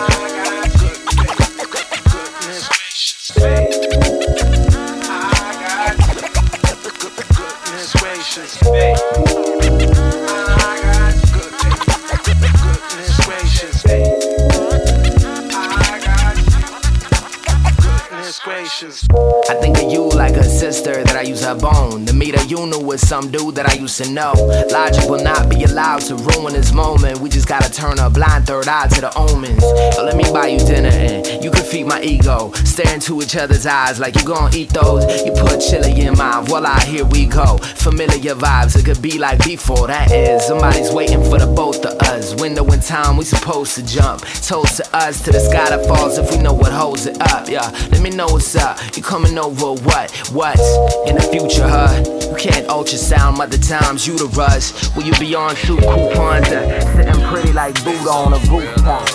That 20.85 21.17
I 21.17 21.23
use 21.23 21.43
her 21.43 21.55
bone. 21.55 22.05
To 22.05 22.13
meet 22.13 22.35
you 22.51 22.67
knew 22.67 22.79
with 22.79 23.01
some 23.01 23.31
dude 23.31 23.55
that 23.55 23.67
I 23.67 23.75
used 23.75 24.03
to 24.03 24.11
know. 24.11 24.33
Logic 24.71 25.09
will 25.09 25.23
not 25.23 25.49
be 25.49 25.65
allowed 25.65 26.01
to 26.03 26.17
ruin 26.17 26.53
this 26.53 26.73
moment. 26.73 27.21
We 27.21 27.31
just 27.31 27.49
gotta 27.49 27.73
turn 27.73 27.99
a 27.99 28.11
blind 28.11 28.47
third 28.47 28.69
eye 28.69 28.89
to 28.89 29.01
the 29.01 29.13
omens. 29.17 29.63
Yo, 29.63 30.05
let 30.05 30.17
me 30.17 30.25
buy 30.33 30.49
you 30.49 30.59
dinner 30.59 30.91
and 30.91 31.43
you 31.43 31.51
can 31.51 31.65
feed 31.65 31.87
my 31.87 32.03
ego. 32.03 32.53
Stare 32.65 32.93
into 32.95 33.23
each 33.23 33.37
other's 33.37 33.65
eyes 33.67 33.99
like 33.99 34.17
you 34.17 34.25
gon' 34.25 34.55
eat 34.55 34.71
those. 34.71 35.05
You 35.25 35.33
put 35.33 35.61
chili 35.61 36.03
in 36.03 36.19
mine, 36.19 36.45
voila, 36.45 36.79
here 36.81 37.07
we 37.07 37.27
go. 37.27 37.57
Familiar 37.57 38.35
vibes, 38.35 38.79
it 38.79 38.85
could 38.85 39.01
be 39.01 39.19
like 39.19 39.43
before. 39.45 39.87
That 39.87 40.11
is, 40.11 40.47
somebody's 40.47 40.93
waiting 40.93 41.23
for 41.23 41.39
the 41.39 41.47
both 41.47 41.85
of 41.87 41.99
us. 42.09 42.35
Window 42.35 42.65
in 42.73 42.81
time, 42.81 43.17
we 43.17 43.25
supposed 43.25 43.75
to 43.77 43.87
jump. 43.87 44.21
Toast 44.43 44.77
to 44.77 44.97
us 44.97 45.23
to 45.25 45.33
the 45.33 45.41
sky 45.41 45.71
that 45.71 45.87
falls 45.87 46.19
if 46.19 46.31
we 46.31 46.39
know 46.39 46.53
what 46.53 46.73
holds 46.73 47.07
it 47.07 47.21
up. 47.33 47.49
Yeah, 47.49 47.71
let 47.91 48.03
me 48.03 48.11
know 48.11 48.27
what's 48.27 48.55
up. 48.57 48.79
You 48.97 49.03
coming 49.03 49.39
over 49.39 49.73
what? 49.83 50.11
What's 50.33 50.74
in 51.07 51.15
the 51.17 51.23
future, 51.31 51.67
huh? 51.69 52.03
You 52.31 52.37
can't 52.37 52.67
ultrasound 52.69 53.37
mother 53.39 53.59
times 53.59 54.07
uterus. 54.07 54.95
Will 54.95 55.05
you 55.05 55.13
be 55.19 55.35
on 55.35 55.55
two 55.57 55.77
coupons? 55.77 56.49
uh, 56.49 56.81
Sitting 56.97 57.23
pretty 57.29 57.53
like 57.53 57.75
Buddha 57.85 58.11
on 58.11 58.33
a 58.33 58.39
rooftop. 58.51 59.09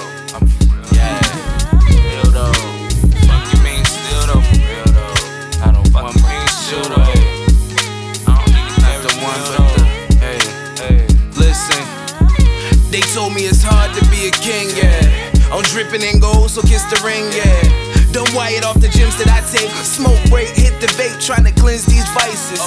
They 12.92 13.02
told 13.14 13.34
me 13.34 13.42
it's 13.46 13.62
hard 13.64 13.94
to 13.96 14.02
be 14.10 14.28
a 14.28 14.32
king, 14.32 14.70
yeah. 14.76 15.54
I'm 15.54 15.62
dripping 15.64 16.02
in 16.02 16.20
gold, 16.20 16.50
so 16.50 16.62
kiss 16.62 16.84
the 16.90 17.00
ring, 17.06 17.30
yeah. 17.32 17.89
Don't 18.12 18.34
wire 18.34 18.62
off 18.66 18.82
the 18.82 18.90
gyms 18.90 19.18
that 19.22 19.30
I 19.30 19.46
take. 19.46 19.70
Smoke 19.86 20.18
break, 20.30 20.50
hit 20.50 20.74
the 20.82 20.90
vape, 20.98 21.22
trying 21.22 21.46
to 21.46 21.54
cleanse 21.54 21.86
these 21.86 22.06
vices. 22.18 22.62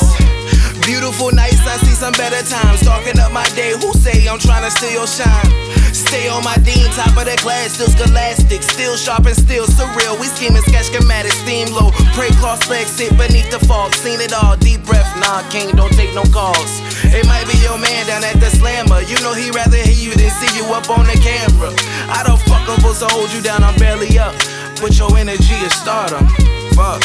Beautiful 0.86 1.30
nights, 1.30 1.62
I 1.66 1.78
see 1.82 1.94
some 1.94 2.14
better 2.14 2.42
times. 2.46 2.82
Talking 2.82 3.18
up 3.18 3.32
my 3.32 3.46
day, 3.54 3.74
who 3.74 3.90
say 3.94 4.26
I'm 4.26 4.38
trying 4.38 4.62
to 4.62 4.70
steal 4.70 5.02
your 5.02 5.10
shine? 5.10 5.50
Stay 5.94 6.28
on 6.28 6.42
my 6.42 6.56
dean, 6.62 6.86
top 6.94 7.14
of 7.18 7.26
the 7.26 7.36
class, 7.42 7.74
still 7.74 7.90
scholastic, 7.90 8.62
still 8.62 8.96
sharp 8.96 9.26
and 9.26 9.36
still 9.36 9.66
surreal. 9.66 10.18
We 10.18 10.26
scheming 10.26 10.62
sketch 10.62 10.94
schematic, 10.94 11.32
steam 11.32 11.74
low. 11.74 11.90
Pray 12.14 12.30
cross 12.38 12.62
legs, 12.70 12.90
sit 12.90 13.10
beneath 13.18 13.50
the 13.50 13.60
fog. 13.66 13.94
Seen 13.94 14.20
it 14.20 14.32
all, 14.32 14.56
deep 14.56 14.84
breath, 14.86 15.10
nah, 15.18 15.42
king, 15.50 15.74
don't 15.74 15.92
take 15.92 16.14
no 16.14 16.22
calls. 16.30 16.82
It 17.10 17.26
might 17.26 17.46
be 17.50 17.58
your 17.60 17.78
man 17.78 18.06
down 18.06 18.24
at 18.24 18.38
the 18.38 18.50
slammer. 18.50 19.02
You 19.02 19.18
know 19.20 19.34
he 19.34 19.50
rather 19.50 19.76
hear 19.76 20.10
you 20.10 20.14
than 20.14 20.30
see 20.30 20.50
you 20.56 20.64
up 20.72 20.88
on 20.88 21.04
the 21.04 21.18
camera. 21.18 21.74
I 22.10 22.22
don't 22.26 22.40
fuck 22.46 22.66
up, 22.70 22.78
to 22.82 23.06
hold 23.10 23.32
you 23.32 23.42
down, 23.42 23.62
I'm 23.62 23.76
barely 23.78 24.18
up. 24.18 24.34
With 24.82 24.98
your 24.98 25.16
energy 25.16 25.54
is 25.62 25.72
stardom. 25.74 26.26
Fuck, 26.74 27.02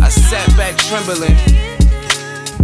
I 0.00 0.08
sat 0.08 0.48
back 0.56 0.78
trembling. 0.78 1.36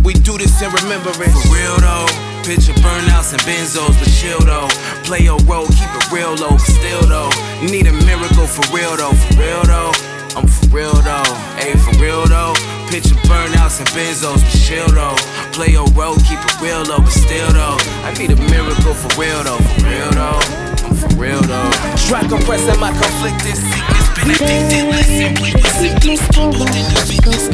We 0.02 0.14
do 0.14 0.38
this 0.38 0.62
in 0.62 0.72
remembrance. 0.72 1.20
For 1.20 1.52
real 1.52 1.76
though. 1.80 2.08
Picture 2.44 2.72
burnouts 2.80 3.32
and 3.32 3.42
benzos, 3.42 3.92
but 3.98 4.08
chill 4.08 4.40
though. 4.40 4.68
Play 5.04 5.20
your 5.20 5.38
role, 5.44 5.66
keep 5.66 5.92
it 5.92 6.10
real 6.10 6.34
low, 6.36 6.56
but 6.56 6.60
still 6.60 7.02
though. 7.08 7.28
Need 7.60 7.88
a 7.88 7.92
miracle 8.08 8.46
for 8.46 8.64
real 8.74 8.96
though, 8.96 9.12
for 9.12 9.40
real 9.40 9.62
though. 9.64 9.92
I'm 10.36 10.48
for 10.48 10.66
real 10.68 10.92
though, 10.92 11.36
ayy, 11.60 11.76
for 11.84 12.00
real 12.00 12.24
though. 12.26 12.54
Picture 12.88 13.16
burnouts 13.28 13.80
and 13.80 13.88
benzos, 13.92 14.40
but 14.40 14.60
chill 14.64 14.88
though. 14.96 15.16
Play 15.52 15.72
your 15.72 15.88
role, 15.92 16.16
keep 16.16 16.40
it 16.40 16.60
real 16.60 16.82
low, 16.84 16.98
but 16.98 17.12
still 17.12 17.52
though. 17.52 17.76
I 18.04 18.14
need 18.18 18.30
a 18.30 18.36
miracle 18.36 18.94
for 18.94 19.20
real 19.20 19.42
though, 19.44 19.58
for 19.58 19.84
real 19.84 20.10
though. 20.12 20.73
I'm 20.94 21.10
for 21.10 21.16
real 21.16 21.40
though. 21.42 21.70
Try 22.06 22.20
compressing 22.28 22.78
my 22.78 22.90
conflicted 22.92 23.56
sickness, 23.56 24.06
been 24.14 24.30
addicted. 24.30 24.86
Listen, 24.90 25.34
play 25.34 25.52
with 25.52 25.66
symptoms, 25.66 26.20
stumbled 26.20 26.70
into 26.70 26.96
fitness. 27.06 27.48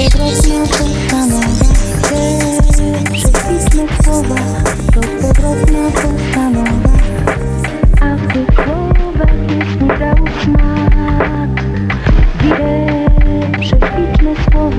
Prześliczne 13.60 14.34
słowa, 14.52 14.76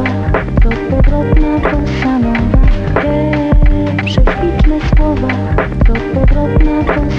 to 0.64 0.70
powrotna 0.82 1.60
postanowa. 1.60 2.62
Te 2.94 3.16
prześliczne 4.06 4.80
słowa, 4.96 5.28
to 5.86 5.94
powrotna 5.94 6.84
postanowa. 6.84 7.11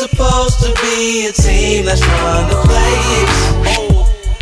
Supposed 0.00 0.60
to 0.60 0.72
be 0.80 1.26
a 1.26 1.32
team, 1.32 1.84
let's 1.84 2.00
run 2.00 2.48
the 2.48 2.56
place. 2.64 3.40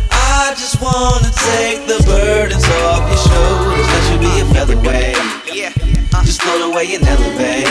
I 0.09 0.55
just 0.55 0.79
wanna 0.81 1.29
take 1.51 1.85
the 1.85 2.01
burdens 2.07 2.63
off 2.87 3.03
your 3.11 3.19
shoulders, 3.27 3.87
let 3.91 4.03
you 4.07 4.17
be 4.23 4.39
a 4.39 4.45
featherweight. 4.53 5.19
Just 6.23 6.41
float 6.43 6.61
away 6.71 6.95
and 6.95 7.05
elevate. 7.05 7.67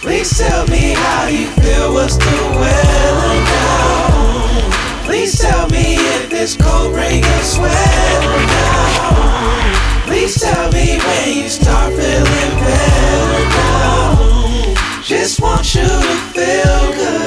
Please 0.00 0.30
tell 0.38 0.66
me 0.68 0.94
how 0.94 1.26
you 1.26 1.46
feel, 1.60 1.92
what's 1.92 2.16
the 2.16 2.36
weather 2.56 3.34
now? 3.52 5.04
Please 5.04 5.38
tell 5.38 5.68
me 5.68 5.96
if 6.16 6.30
this 6.30 6.56
cold 6.56 6.94
bring 6.94 7.22
a 7.22 7.42
sweater 7.44 8.38
now. 8.48 10.06
Please 10.06 10.40
tell 10.40 10.72
me 10.72 10.96
when 10.96 11.36
you 11.36 11.48
start 11.50 11.92
feeling 11.92 12.54
better 12.64 13.48
now. 13.50 14.41
Just 15.04 15.40
want 15.40 15.74
you 15.74 15.82
to 15.82 16.16
feel 16.32 16.92
good. 16.92 17.18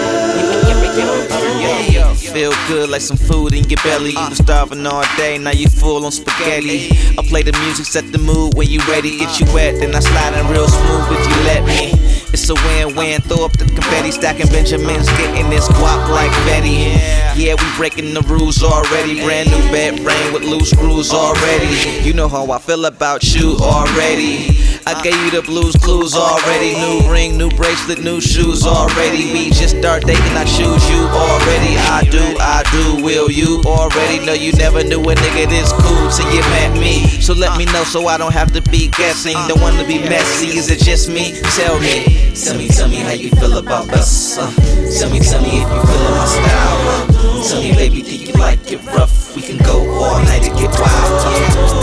Yeah. 1.60 2.14
Feel 2.14 2.54
good 2.68 2.90
like 2.90 3.02
some 3.02 3.18
food 3.18 3.54
in 3.54 3.66
your 3.70 3.82
belly. 3.84 4.12
You 4.12 4.30
was 4.30 4.38
starving 4.38 4.86
all 4.88 5.04
day, 5.18 5.38
now 5.38 5.52
you 5.52 5.68
full 5.68 6.06
on 6.06 6.12
spaghetti. 6.14 6.90
I 7.18 7.24
play 7.28 7.44
the 7.44 7.52
music, 7.60 7.86
set 7.86 8.12
the 8.14 8.18
mood 8.18 8.54
when 8.56 8.70
you 8.70 8.80
ready. 8.88 9.18
Get 9.18 9.42
you 9.42 9.46
wet, 9.54 9.76
then 9.80 9.94
I 9.94 10.00
slide 10.00 10.40
in 10.40 10.48
real 10.48 10.70
smooth 10.70 11.20
if 11.20 11.28
you 11.28 11.36
let 11.44 11.66
me. 11.66 11.92
It's 12.36 12.50
a 12.50 12.54
win-win. 12.54 13.22
Throw 13.22 13.46
up 13.46 13.54
the 13.54 13.64
confetti, 13.64 14.12
stacking 14.12 14.48
Benjamins, 14.48 15.08
getting 15.12 15.50
this 15.50 15.70
guap 15.70 16.10
like 16.10 16.32
Betty. 16.44 16.92
Yeah, 17.40 17.56
we 17.56 17.78
breaking 17.78 18.14
the 18.14 18.24
rules 18.24 18.62
already. 18.62 19.24
Brand 19.24 19.50
new 19.50 19.62
bed 19.72 20.02
frame 20.02 20.34
with 20.34 20.44
loose 20.44 20.72
screws 20.72 21.14
already. 21.14 22.04
You 22.04 22.12
know 22.12 22.28
how 22.28 22.52
I 22.52 22.60
feel 22.60 22.84
about 22.84 23.24
you 23.24 23.56
already. 23.62 24.52
I 24.86 25.02
gave 25.02 25.16
you 25.24 25.32
the 25.32 25.44
blues 25.44 25.76
clues 25.78 26.14
already. 26.14 26.76
New 26.76 27.10
ring, 27.10 27.38
new 27.38 27.50
bracelet, 27.52 28.04
new 28.04 28.20
shoes 28.20 28.68
already. 28.68 29.32
We 29.32 29.50
just 29.52 29.80
start 29.80 30.06
dating, 30.06 30.36
I 30.36 30.44
choose 30.44 30.84
you 30.92 31.08
already. 31.08 31.80
I 31.88 32.04
do, 32.12 32.36
I 32.38 32.64
do. 32.70 33.02
Will 33.04 33.32
you 33.32 33.64
already 33.66 34.24
know 34.26 34.34
you 34.34 34.52
never 34.52 34.84
knew 34.84 35.00
a 35.00 35.16
nigga 35.16 35.48
this 35.48 35.72
cool 35.72 36.12
till 36.12 36.30
you 36.36 36.42
met 36.52 36.78
me? 36.78 37.08
So 37.22 37.34
let 37.34 37.58
me 37.58 37.64
know 37.66 37.86
so 37.86 38.08
I 38.08 38.18
don't 38.18 38.34
have 38.34 38.52
to 38.54 38.62
be 38.62 38.90
guessing. 38.90 39.34
Don't 39.48 39.62
wanna 39.62 39.88
be 39.88 40.00
messy, 40.00 40.58
is 40.58 40.70
it 40.70 40.80
just 40.80 41.10
me? 41.10 41.40
Tell 41.56 41.80
me. 41.80 42.25
Tell 42.34 42.58
me, 42.58 42.68
tell 42.68 42.88
me 42.88 42.98
how 42.98 43.12
you 43.12 43.30
feel 43.32 43.58
about 43.58 43.90
us. 43.94 44.38
Uh, 44.38 44.52
tell 44.98 45.10
me, 45.12 45.20
tell 45.20 45.42
me 45.42 45.62
if 45.62 45.70
you 45.70 45.82
feelin' 45.82 46.12
my 46.18 46.26
style. 46.26 46.82
Uh, 46.90 47.48
tell 47.48 47.62
me, 47.62 47.72
baby, 47.74 48.02
do 48.02 48.16
you 48.16 48.34
like 48.34 48.72
it 48.72 48.84
rough? 48.86 49.36
We 49.36 49.42
can 49.42 49.58
go 49.58 49.80
all 50.02 50.20
night 50.24 50.48
and 50.48 50.58
get 50.58 50.72
wild. 50.80 51.24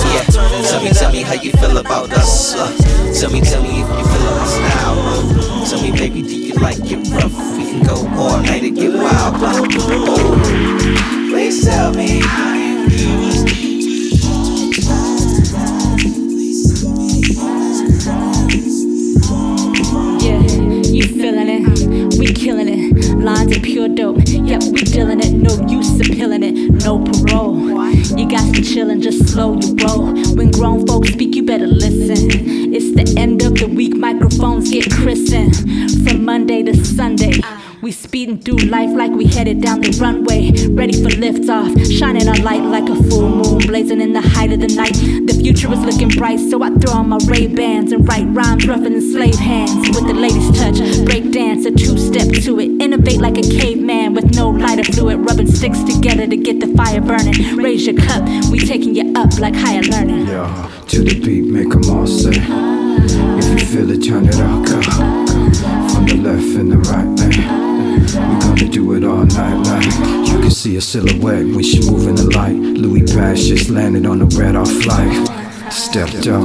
Yeah, 0.09 0.15
yeah. 0.15 0.25
Tell 0.69 0.83
me, 0.83 0.91
tell 0.91 1.13
me 1.13 1.23
how 1.23 1.35
you 1.35 1.53
feel 1.53 1.79
about 1.79 2.11
us. 2.13 2.55
Uh, 2.55 2.71
tell 3.19 3.31
me, 3.31 3.41
tell 3.41 3.63
me 3.63 3.83
if 3.83 3.89
you 3.89 4.05
feelin' 4.05 4.37
my 4.37 4.47
style. 4.47 4.99
Uh, 4.99 5.69
tell 5.69 5.83
me, 5.83 5.93
baby, 5.93 6.23
do 6.23 6.37
you 6.37 6.55
like 6.55 6.79
it 6.81 7.09
rough? 7.11 7.57
We 7.57 7.65
can 7.65 7.83
go 7.85 7.97
all 8.21 8.41
night 8.43 8.63
and 8.63 8.77
get 8.77 8.93
wild. 8.93 9.43
Uh, 9.43 9.67
oh. 9.79 10.52
You 28.53 28.61
chillin', 28.61 29.01
just 29.01 29.29
slow 29.31 29.59
your 29.59 29.75
roll. 29.77 30.13
When 30.37 30.51
grown 30.51 30.87
folks 30.87 31.09
speak, 31.09 31.35
you 31.35 31.43
better 31.43 31.67
listen. 31.67 32.75
It's 32.75 32.95
the 32.95 33.19
end 33.19 33.43
of 33.43 33.55
the 33.55 33.67
week, 33.67 33.97
microphones 33.97 34.71
get 34.71 34.93
christened. 34.93 35.57
From 36.07 36.23
Monday 36.23 36.63
to 36.63 36.85
Sunday. 36.85 37.41
We 37.81 37.91
speeding 37.91 38.39
through 38.39 38.59
life 38.59 38.91
like 38.91 39.11
we 39.11 39.27
headed 39.27 39.61
down 39.61 39.81
the 39.81 39.91
runway, 40.01 40.53
ready 40.69 41.03
for 41.03 41.09
liftoff, 41.09 41.75
shining 41.99 42.29
our 42.29 42.37
light 42.37 42.63
like 42.63 42.89
a 42.89 42.95
full 43.11 43.29
moon, 43.29 43.59
blazing 43.67 44.01
in 44.01 44.13
the 44.13 44.21
height 44.21 44.53
of 44.53 44.61
the 44.61 44.69
night. 44.69 44.95
The 44.95 45.35
future 45.43 45.73
is 45.73 45.81
looking 45.81 46.11
bright, 46.11 46.39
so 46.39 46.63
I 46.63 46.71
throw 46.79 46.93
on 46.93 47.09
my 47.09 47.19
Ray 47.27 47.49
Bans 47.49 47.91
and 47.91 48.07
write 48.07 48.27
rhymes 48.29 48.69
rougher 48.69 48.85
than 48.85 49.01
slave 49.01 49.35
hands. 49.35 49.89
With 49.97 50.07
the 50.07 50.15
latest 50.15 50.55
touch, 50.55 50.79
break 51.05 51.33
dance, 51.33 51.67
a 51.67 51.73
two 51.73 51.99
step 51.99 52.29
to 52.45 52.61
it, 52.61 52.71
innovate 52.93 53.21
like 53.21 53.39
a 53.39 53.43
caveman 53.43 54.13
with 54.13 54.35
no 54.35 54.51
lighter 54.51 54.85
fluid, 54.93 55.19
rubbing 55.21 55.47
sticks 55.47 55.83
together 55.83 56.27
to 56.27 56.37
get 56.37 56.61
the 56.61 56.67
fire 56.77 57.01
burning. 57.01 57.57
Raise 57.57 57.87
your 57.87 57.97
cup, 57.97 58.23
we 58.51 58.59
taking 58.59 58.95
you 58.95 59.15
up 59.17 59.39
like 59.39 59.55
higher 59.55 59.81
learning. 59.83 60.27
Yeah, 60.27 60.71
to 60.89 61.03
the 61.03 61.19
beat, 61.19 61.47
make 61.47 61.71
them 61.71 61.89
all 61.89 62.07
say. 62.07 62.33
If 62.35 63.61
you 63.61 63.67
feel 63.67 63.91
it, 63.91 64.05
turn 64.05 64.27
it 64.27 64.35
up. 64.35 64.67
From 65.91 66.05
the 66.05 66.21
left 66.21 66.57
and 66.61 66.71
the 66.71 66.79
right, 66.91 67.09
man. 67.19 67.73
We 68.03 68.41
gonna 68.41 68.69
do 68.69 68.93
it 68.93 69.05
all 69.05 69.25
night 69.25 69.55
like 69.55 70.29
You 70.29 70.41
can 70.41 70.51
see 70.51 70.77
a 70.77 70.81
silhouette 70.81 71.47
when 71.47 71.63
she 71.63 71.89
moving 71.89 72.17
the 72.17 72.29
light 72.35 72.57
Louis 72.57 73.05
Pass 73.05 73.41
just 73.41 73.71
landed 73.71 74.07
on 74.07 74.21
a 74.21 74.27
red 74.37 74.57
off 74.57 74.71
flight 74.83 75.42
Stepped 75.73 76.27
up, 76.27 76.45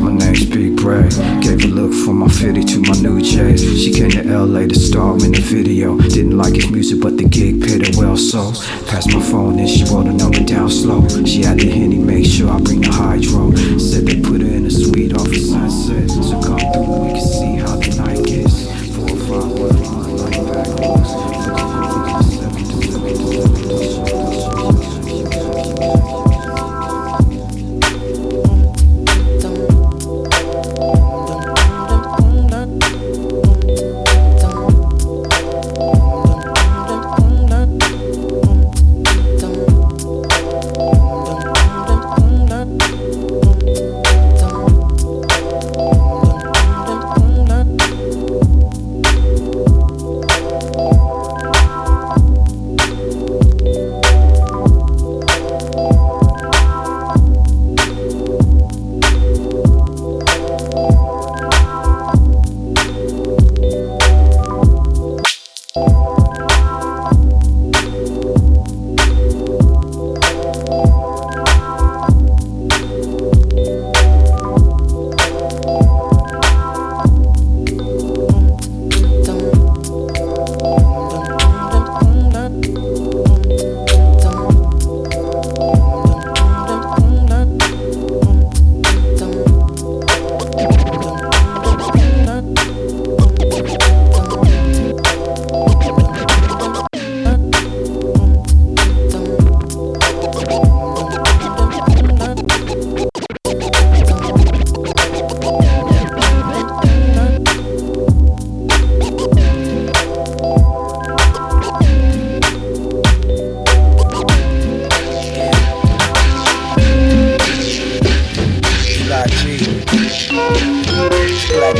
my 0.00 0.12
name's 0.12 0.44
Big 0.44 0.76
Bray 0.76 1.08
Gave 1.40 1.64
a 1.64 1.66
look 1.66 1.94
from 2.04 2.18
my 2.18 2.28
50 2.28 2.62
to 2.62 2.80
my 2.82 2.94
new 3.00 3.22
J's. 3.22 3.62
She 3.62 3.90
came 3.90 4.10
to 4.10 4.22
LA 4.22 4.66
to 4.66 4.74
star 4.74 5.14
in 5.14 5.32
the 5.32 5.40
video. 5.40 5.96
Didn't 5.96 6.36
like 6.36 6.54
his 6.54 6.70
music 6.70 7.00
but 7.00 7.16
the 7.16 7.24
gig 7.24 7.62
paid 7.62 7.86
her 7.86 7.98
well 7.98 8.18
so. 8.18 8.52
Passed 8.86 9.10
my 9.14 9.20
phone 9.20 9.58
and 9.58 9.68
she 9.68 9.84
wrote 9.84 10.06
a 10.06 10.12
number 10.12 10.44
down 10.44 10.68
slow. 10.68 11.08
She 11.24 11.42
had 11.42 11.58
the 11.58 11.70
henny, 11.70 11.96
make 11.96 12.26
sure 12.26 12.50
I 12.50 12.60
bring 12.60 12.82
the 12.82 12.92
hydro. 12.92 13.54
Said 13.78 14.04
they 14.06 14.20
put 14.20 14.42
her 14.42 14.46
in 14.46 14.66
a 14.66 14.70
suite 14.70 15.14
off 15.14 15.26
of 15.26 15.36
sunset. 15.36 16.10
So 16.10 16.38
come 16.42 16.60
through, 16.72 17.04
we 17.04 17.12
can 17.12 17.20
see 17.20 17.45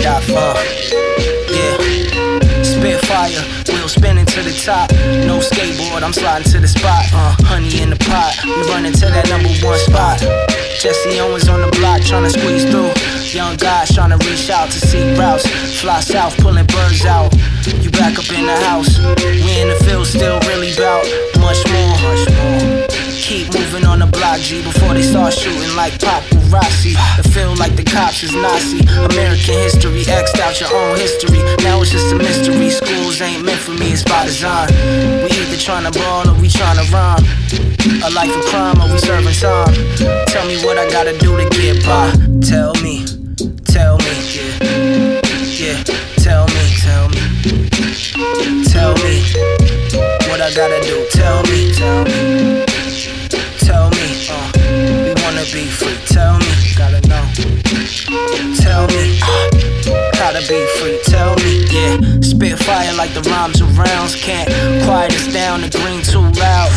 stop. 0.07 0.22
Uh, 0.28 0.54
yeah. 1.50 2.62
Spitfire, 2.62 3.42
wheel 3.72 3.88
spinning 3.88 4.26
to 4.26 4.42
the 4.42 4.52
top. 4.64 4.90
No 5.26 5.38
skateboard, 5.38 6.02
I'm 6.02 6.12
sliding 6.12 6.50
to 6.52 6.61
the 6.61 6.68
spot. 6.68 7.04
Uh, 7.12 7.34
honey 7.42 7.80
in 7.80 7.90
the 7.90 7.96
pot, 7.96 8.38
we 8.44 8.52
running 8.70 8.92
to 8.92 9.07
that 9.07 9.28
number 9.28 9.50
one 9.66 9.78
spot. 9.78 10.20
Jesse 10.78 11.18
Owens 11.20 11.48
on 11.48 11.61
the 11.61 11.70
block, 11.78 12.02
trying 12.02 12.24
to 12.24 12.30
squeeze 12.30 12.64
through. 12.64 12.92
Young 13.34 13.57
guys 13.57 13.94
trying 13.94 14.11
to 14.16 14.18
reach 14.28 14.50
out 14.50 14.70
to 14.70 14.78
see 14.78 15.02
routes. 15.16 15.46
Fly 15.80 16.00
south, 16.00 16.36
pulling 16.38 16.66
birds 16.66 17.04
out. 17.04 17.32
You 17.82 17.90
back 17.90 18.18
up 18.18 18.30
in 18.30 18.46
the 18.46 18.57
house. 18.66 18.98
We 18.98 19.61
in 19.61 19.68
the 19.68 19.78
field, 19.84 20.07
still 20.07 20.38
really 20.46 20.74
bout 20.76 21.04
much 21.40 21.61
more. 21.70 21.96
Much 22.02 22.24
more. 22.30 22.86
Keep 23.27 23.59
moving 23.59 23.85
on 23.85 23.99
the 23.99 24.07
block, 24.07 24.39
G, 24.39 24.62
before 24.62 24.95
they 24.95 25.03
start 25.03 25.35
shooting 25.35 25.74
like 25.74 25.99
paparazzi. 25.99 26.95
It 27.18 27.27
feel 27.35 27.57
like 27.57 27.74
the 27.74 27.83
cops 27.83 28.22
is 28.22 28.31
Nazi. 28.33 28.87
American 29.03 29.59
history, 29.66 30.07
X'd 30.07 30.39
out 30.39 30.55
your 30.61 30.70
own 30.70 30.95
history. 30.95 31.43
Now 31.66 31.83
it's 31.83 31.91
just 31.91 32.14
a 32.14 32.18
mystery. 32.22 32.70
Schools 32.70 33.20
ain't 33.20 33.45
meant 33.45 33.59
for 33.59 33.72
me, 33.72 33.91
it's 33.91 34.05
by 34.05 34.27
design. 34.27 34.70
We 35.27 35.35
either 35.43 35.59
tryna 35.59 35.91
ball 35.99 36.31
or 36.31 36.39
we 36.39 36.47
tryna 36.47 36.87
rhyme. 36.95 37.27
A 38.07 38.11
life 38.14 38.31
of 38.31 38.47
crime 38.47 38.79
or 38.79 38.95
we 38.95 38.99
serving 39.03 39.35
time. 39.35 39.74
Tell 40.31 40.47
me 40.47 40.62
what 40.62 40.79
I 40.79 40.89
gotta 40.89 41.18
do 41.18 41.35
to 41.35 41.51
get 41.51 41.83
by. 41.83 42.14
Tell 42.47 42.79
me, 42.79 43.03
tell 43.66 43.99
me, 44.07 44.14
yeah. 44.39 45.18
Yeah, 45.51 45.83
tell 46.22 46.47
me, 46.47 46.62
tell 46.79 47.11
me. 47.11 47.27
Tell 48.70 48.95
me 49.03 49.18
what 50.31 50.39
I 50.39 50.55
gotta 50.55 50.79
do. 50.87 51.03
Tell 51.11 51.43
me, 51.51 51.74
tell 51.74 52.05
me. 52.07 52.65
Spit 62.37 62.59
fire 62.59 62.93
like 62.93 63.14
the 63.14 63.22
rhymes 63.32 63.62
and 63.62 63.72
rounds. 63.78 64.14
Can't 64.14 64.45
quiet 64.84 65.11
us 65.16 65.32
down, 65.32 65.62
the 65.62 65.72
green 65.72 66.03
too 66.05 66.20
loud. 66.37 66.68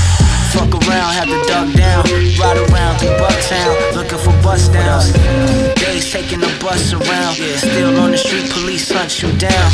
Fuck 0.56 0.72
around, 0.72 1.12
have 1.20 1.28
to 1.28 1.36
duck 1.52 1.68
down. 1.76 2.02
Ride 2.40 2.64
around 2.72 2.96
through 3.00 3.20
Bucktown, 3.20 3.76
looking 3.94 4.18
for 4.24 4.32
bust 4.42 4.72
downs. 4.72 5.12
Days 5.76 6.10
taking 6.10 6.40
the 6.40 6.48
bus 6.64 6.94
around. 6.94 7.36
Still 7.60 8.00
on 8.00 8.12
the 8.12 8.18
street, 8.18 8.50
police 8.50 8.90
hunt 8.90 9.22
you 9.22 9.36
down. 9.36 9.70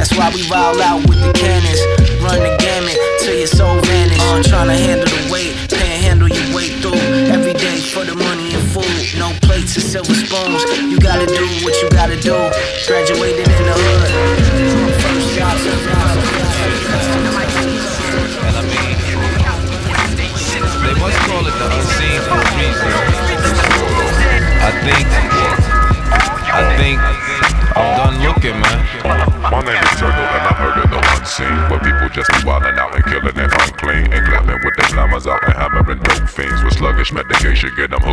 That's 0.00 0.16
why 0.16 0.32
we 0.32 0.40
roll 0.48 0.80
out 0.80 1.04
with 1.04 1.20
the 1.20 1.30
cannons. 1.36 1.80
Run 2.24 2.40
the 2.40 2.56
gamut 2.56 2.96
till 3.20 3.36
your 3.36 3.46
soul 3.46 3.76
vanish. 3.84 4.18
Uh, 4.18 4.42
trying 4.48 4.72
to 4.72 4.78
handle 4.80 5.06
the 5.12 5.28
weight, 5.30 5.52
panhandle 5.68 6.32
your 6.32 6.56
way 6.56 6.72
through. 6.80 6.96
Every 7.28 7.52
day 7.52 7.84
for 7.84 8.02
the 8.02 8.16
money 8.16 8.48
and 8.56 8.64
food. 8.72 8.88
No 9.20 9.28
plates 9.44 9.76
and 9.76 9.84
silver 9.84 10.16
spoons. 10.16 10.64
You 10.80 10.98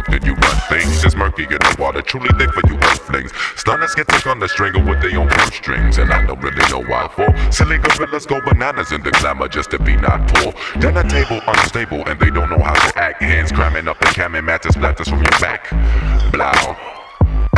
hooked 0.03 0.15
and 0.15 0.25
you 0.25 0.33
run 0.33 0.57
things. 0.69 1.03
It's 1.03 1.15
murky 1.15 1.43
in 1.43 1.49
the 1.49 1.75
water, 1.79 2.01
truly 2.01 2.29
think 2.37 2.51
for 2.53 2.67
you 2.67 2.77
earthlings 2.77 3.31
Stunners 3.55 3.95
get 3.95 4.07
took 4.07 4.27
on 4.27 4.39
the 4.39 4.47
stringer 4.47 4.83
with 4.83 5.01
their 5.01 5.19
own 5.19 5.29
strings. 5.51 5.97
And 5.97 6.11
I 6.11 6.25
don't 6.25 6.41
really 6.41 6.69
know 6.69 6.83
why 6.83 7.07
for. 7.15 7.33
Silly 7.51 7.77
gorillas 7.77 8.25
go 8.25 8.41
bananas 8.41 8.91
in 8.91 9.01
the 9.03 9.11
glamour 9.11 9.47
just 9.47 9.71
to 9.71 9.79
be 9.79 9.95
not 9.95 10.27
poor. 10.33 10.53
Dinner 10.79 11.03
table 11.03 11.41
unstable 11.47 12.07
and 12.07 12.19
they 12.19 12.29
don't 12.29 12.49
know 12.49 12.59
how 12.59 12.73
to 12.73 12.99
act. 12.99 13.21
Hands 13.21 13.51
cramming 13.51 13.87
up 13.87 13.99
the 13.99 14.05
cam 14.07 14.33
matches 14.45 14.75
splatters 14.75 15.09
from 15.09 15.19
your 15.19 15.39
back. 15.39 15.69
Blow 16.31 17.02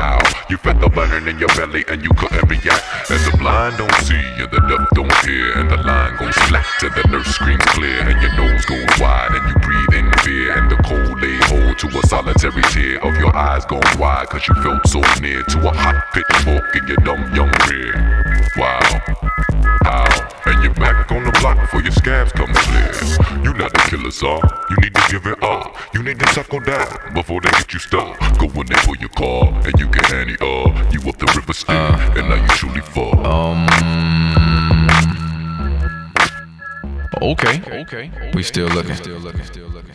Ow, 0.06 0.22
you 0.52 0.58
felt 0.58 0.80
the 0.80 0.90
burning 0.90 1.26
in 1.28 1.40
your 1.40 1.50
belly 1.58 1.84
and 1.88 2.04
you 2.04 2.12
couldn't 2.14 2.46
react. 2.46 3.10
And 3.10 3.18
the 3.26 3.36
blind 3.40 3.78
don't 3.78 4.00
see 4.06 4.22
and 4.38 4.52
the 4.54 4.62
deaf 4.70 4.86
don't 4.94 5.18
hear. 5.26 5.58
And 5.58 5.72
the 5.72 5.78
line 5.82 6.16
goes 6.18 6.38
flat 6.46 6.66
and 6.86 6.94
the 6.94 7.10
nurse 7.10 7.34
screams 7.34 7.66
clear. 7.74 8.02
And 8.06 8.22
your 8.22 8.34
nose 8.38 8.64
goes 8.66 8.86
wide 9.02 9.34
and 9.34 9.42
you 9.50 9.56
breathe 9.66 9.94
in 9.98 10.14
fear. 10.22 10.58
And 10.58 10.70
the 10.70 10.78
cold 10.86 11.18
lay 11.18 11.38
hold 11.50 11.80
to 11.80 11.88
a 11.98 12.02
solitary 12.06 12.62
tear 12.70 13.02
of 13.02 13.18
your 13.18 13.36
eyes 13.36 13.66
going 13.66 13.98
wide. 13.98 14.30
Cause 14.30 14.48
you 14.48 14.54
felt 14.62 14.86
so 14.86 15.02
near 15.22 15.42
to 15.42 15.58
a 15.70 15.74
hot 15.74 15.98
pitchfork 16.14 16.76
in 16.76 16.86
your 16.86 17.02
dumb 17.02 17.26
young 17.34 17.50
rear. 17.66 17.98
Wow, 18.58 19.02
ow, 19.86 20.42
and 20.46 20.64
you're 20.64 20.74
back 20.74 21.12
on 21.12 21.24
the 21.24 21.32
block 21.40 21.60
before 21.62 21.82
your 21.82 21.92
scabs 21.92 22.32
come 22.32 22.52
clear. 22.54 22.92
You 23.44 23.54
not 23.54 23.72
the 23.72 23.84
killer, 23.90 24.12
sir. 24.12 24.40
You 24.70 24.78
need 24.82 24.94
to 24.96 25.04
give 25.10 25.26
it 25.28 25.42
up. 25.44 25.78
You 25.94 26.04
need 26.04 26.20
to 26.20 26.28
suckle 26.34 26.60
down 26.60 27.14
before 27.14 27.42
they 27.42 27.52
get 27.52 27.72
you 27.74 27.80
stuck. 27.80 28.20
Go 28.40 28.46
in 28.60 28.68
there 28.68 28.78
for 28.80 28.96
your 28.98 29.10
car 29.10 29.54
and 29.66 29.80
you 29.80 29.88
get 29.88 30.12
Annie 30.12 30.34
up. 30.42 30.94
You 30.94 31.00
up 31.10 31.18
the 31.18 31.32
river 31.36 31.54
still, 31.54 31.76
and 31.76 32.30
now 32.30 32.36
you 32.36 32.48
truly 32.50 32.82
fall. 32.82 33.26
Um. 33.26 33.68
Okay. 37.22 37.62
Okay. 37.82 38.32
We 38.34 38.44
still 38.44 38.68
looking. 38.68 38.96
Still 38.96 39.20
looking. 39.20 39.44
Still 39.46 39.68
looking. 39.70 39.70
Still 39.70 39.70
looking. 39.70 39.70
Still 39.70 39.70
looking. 39.70 39.95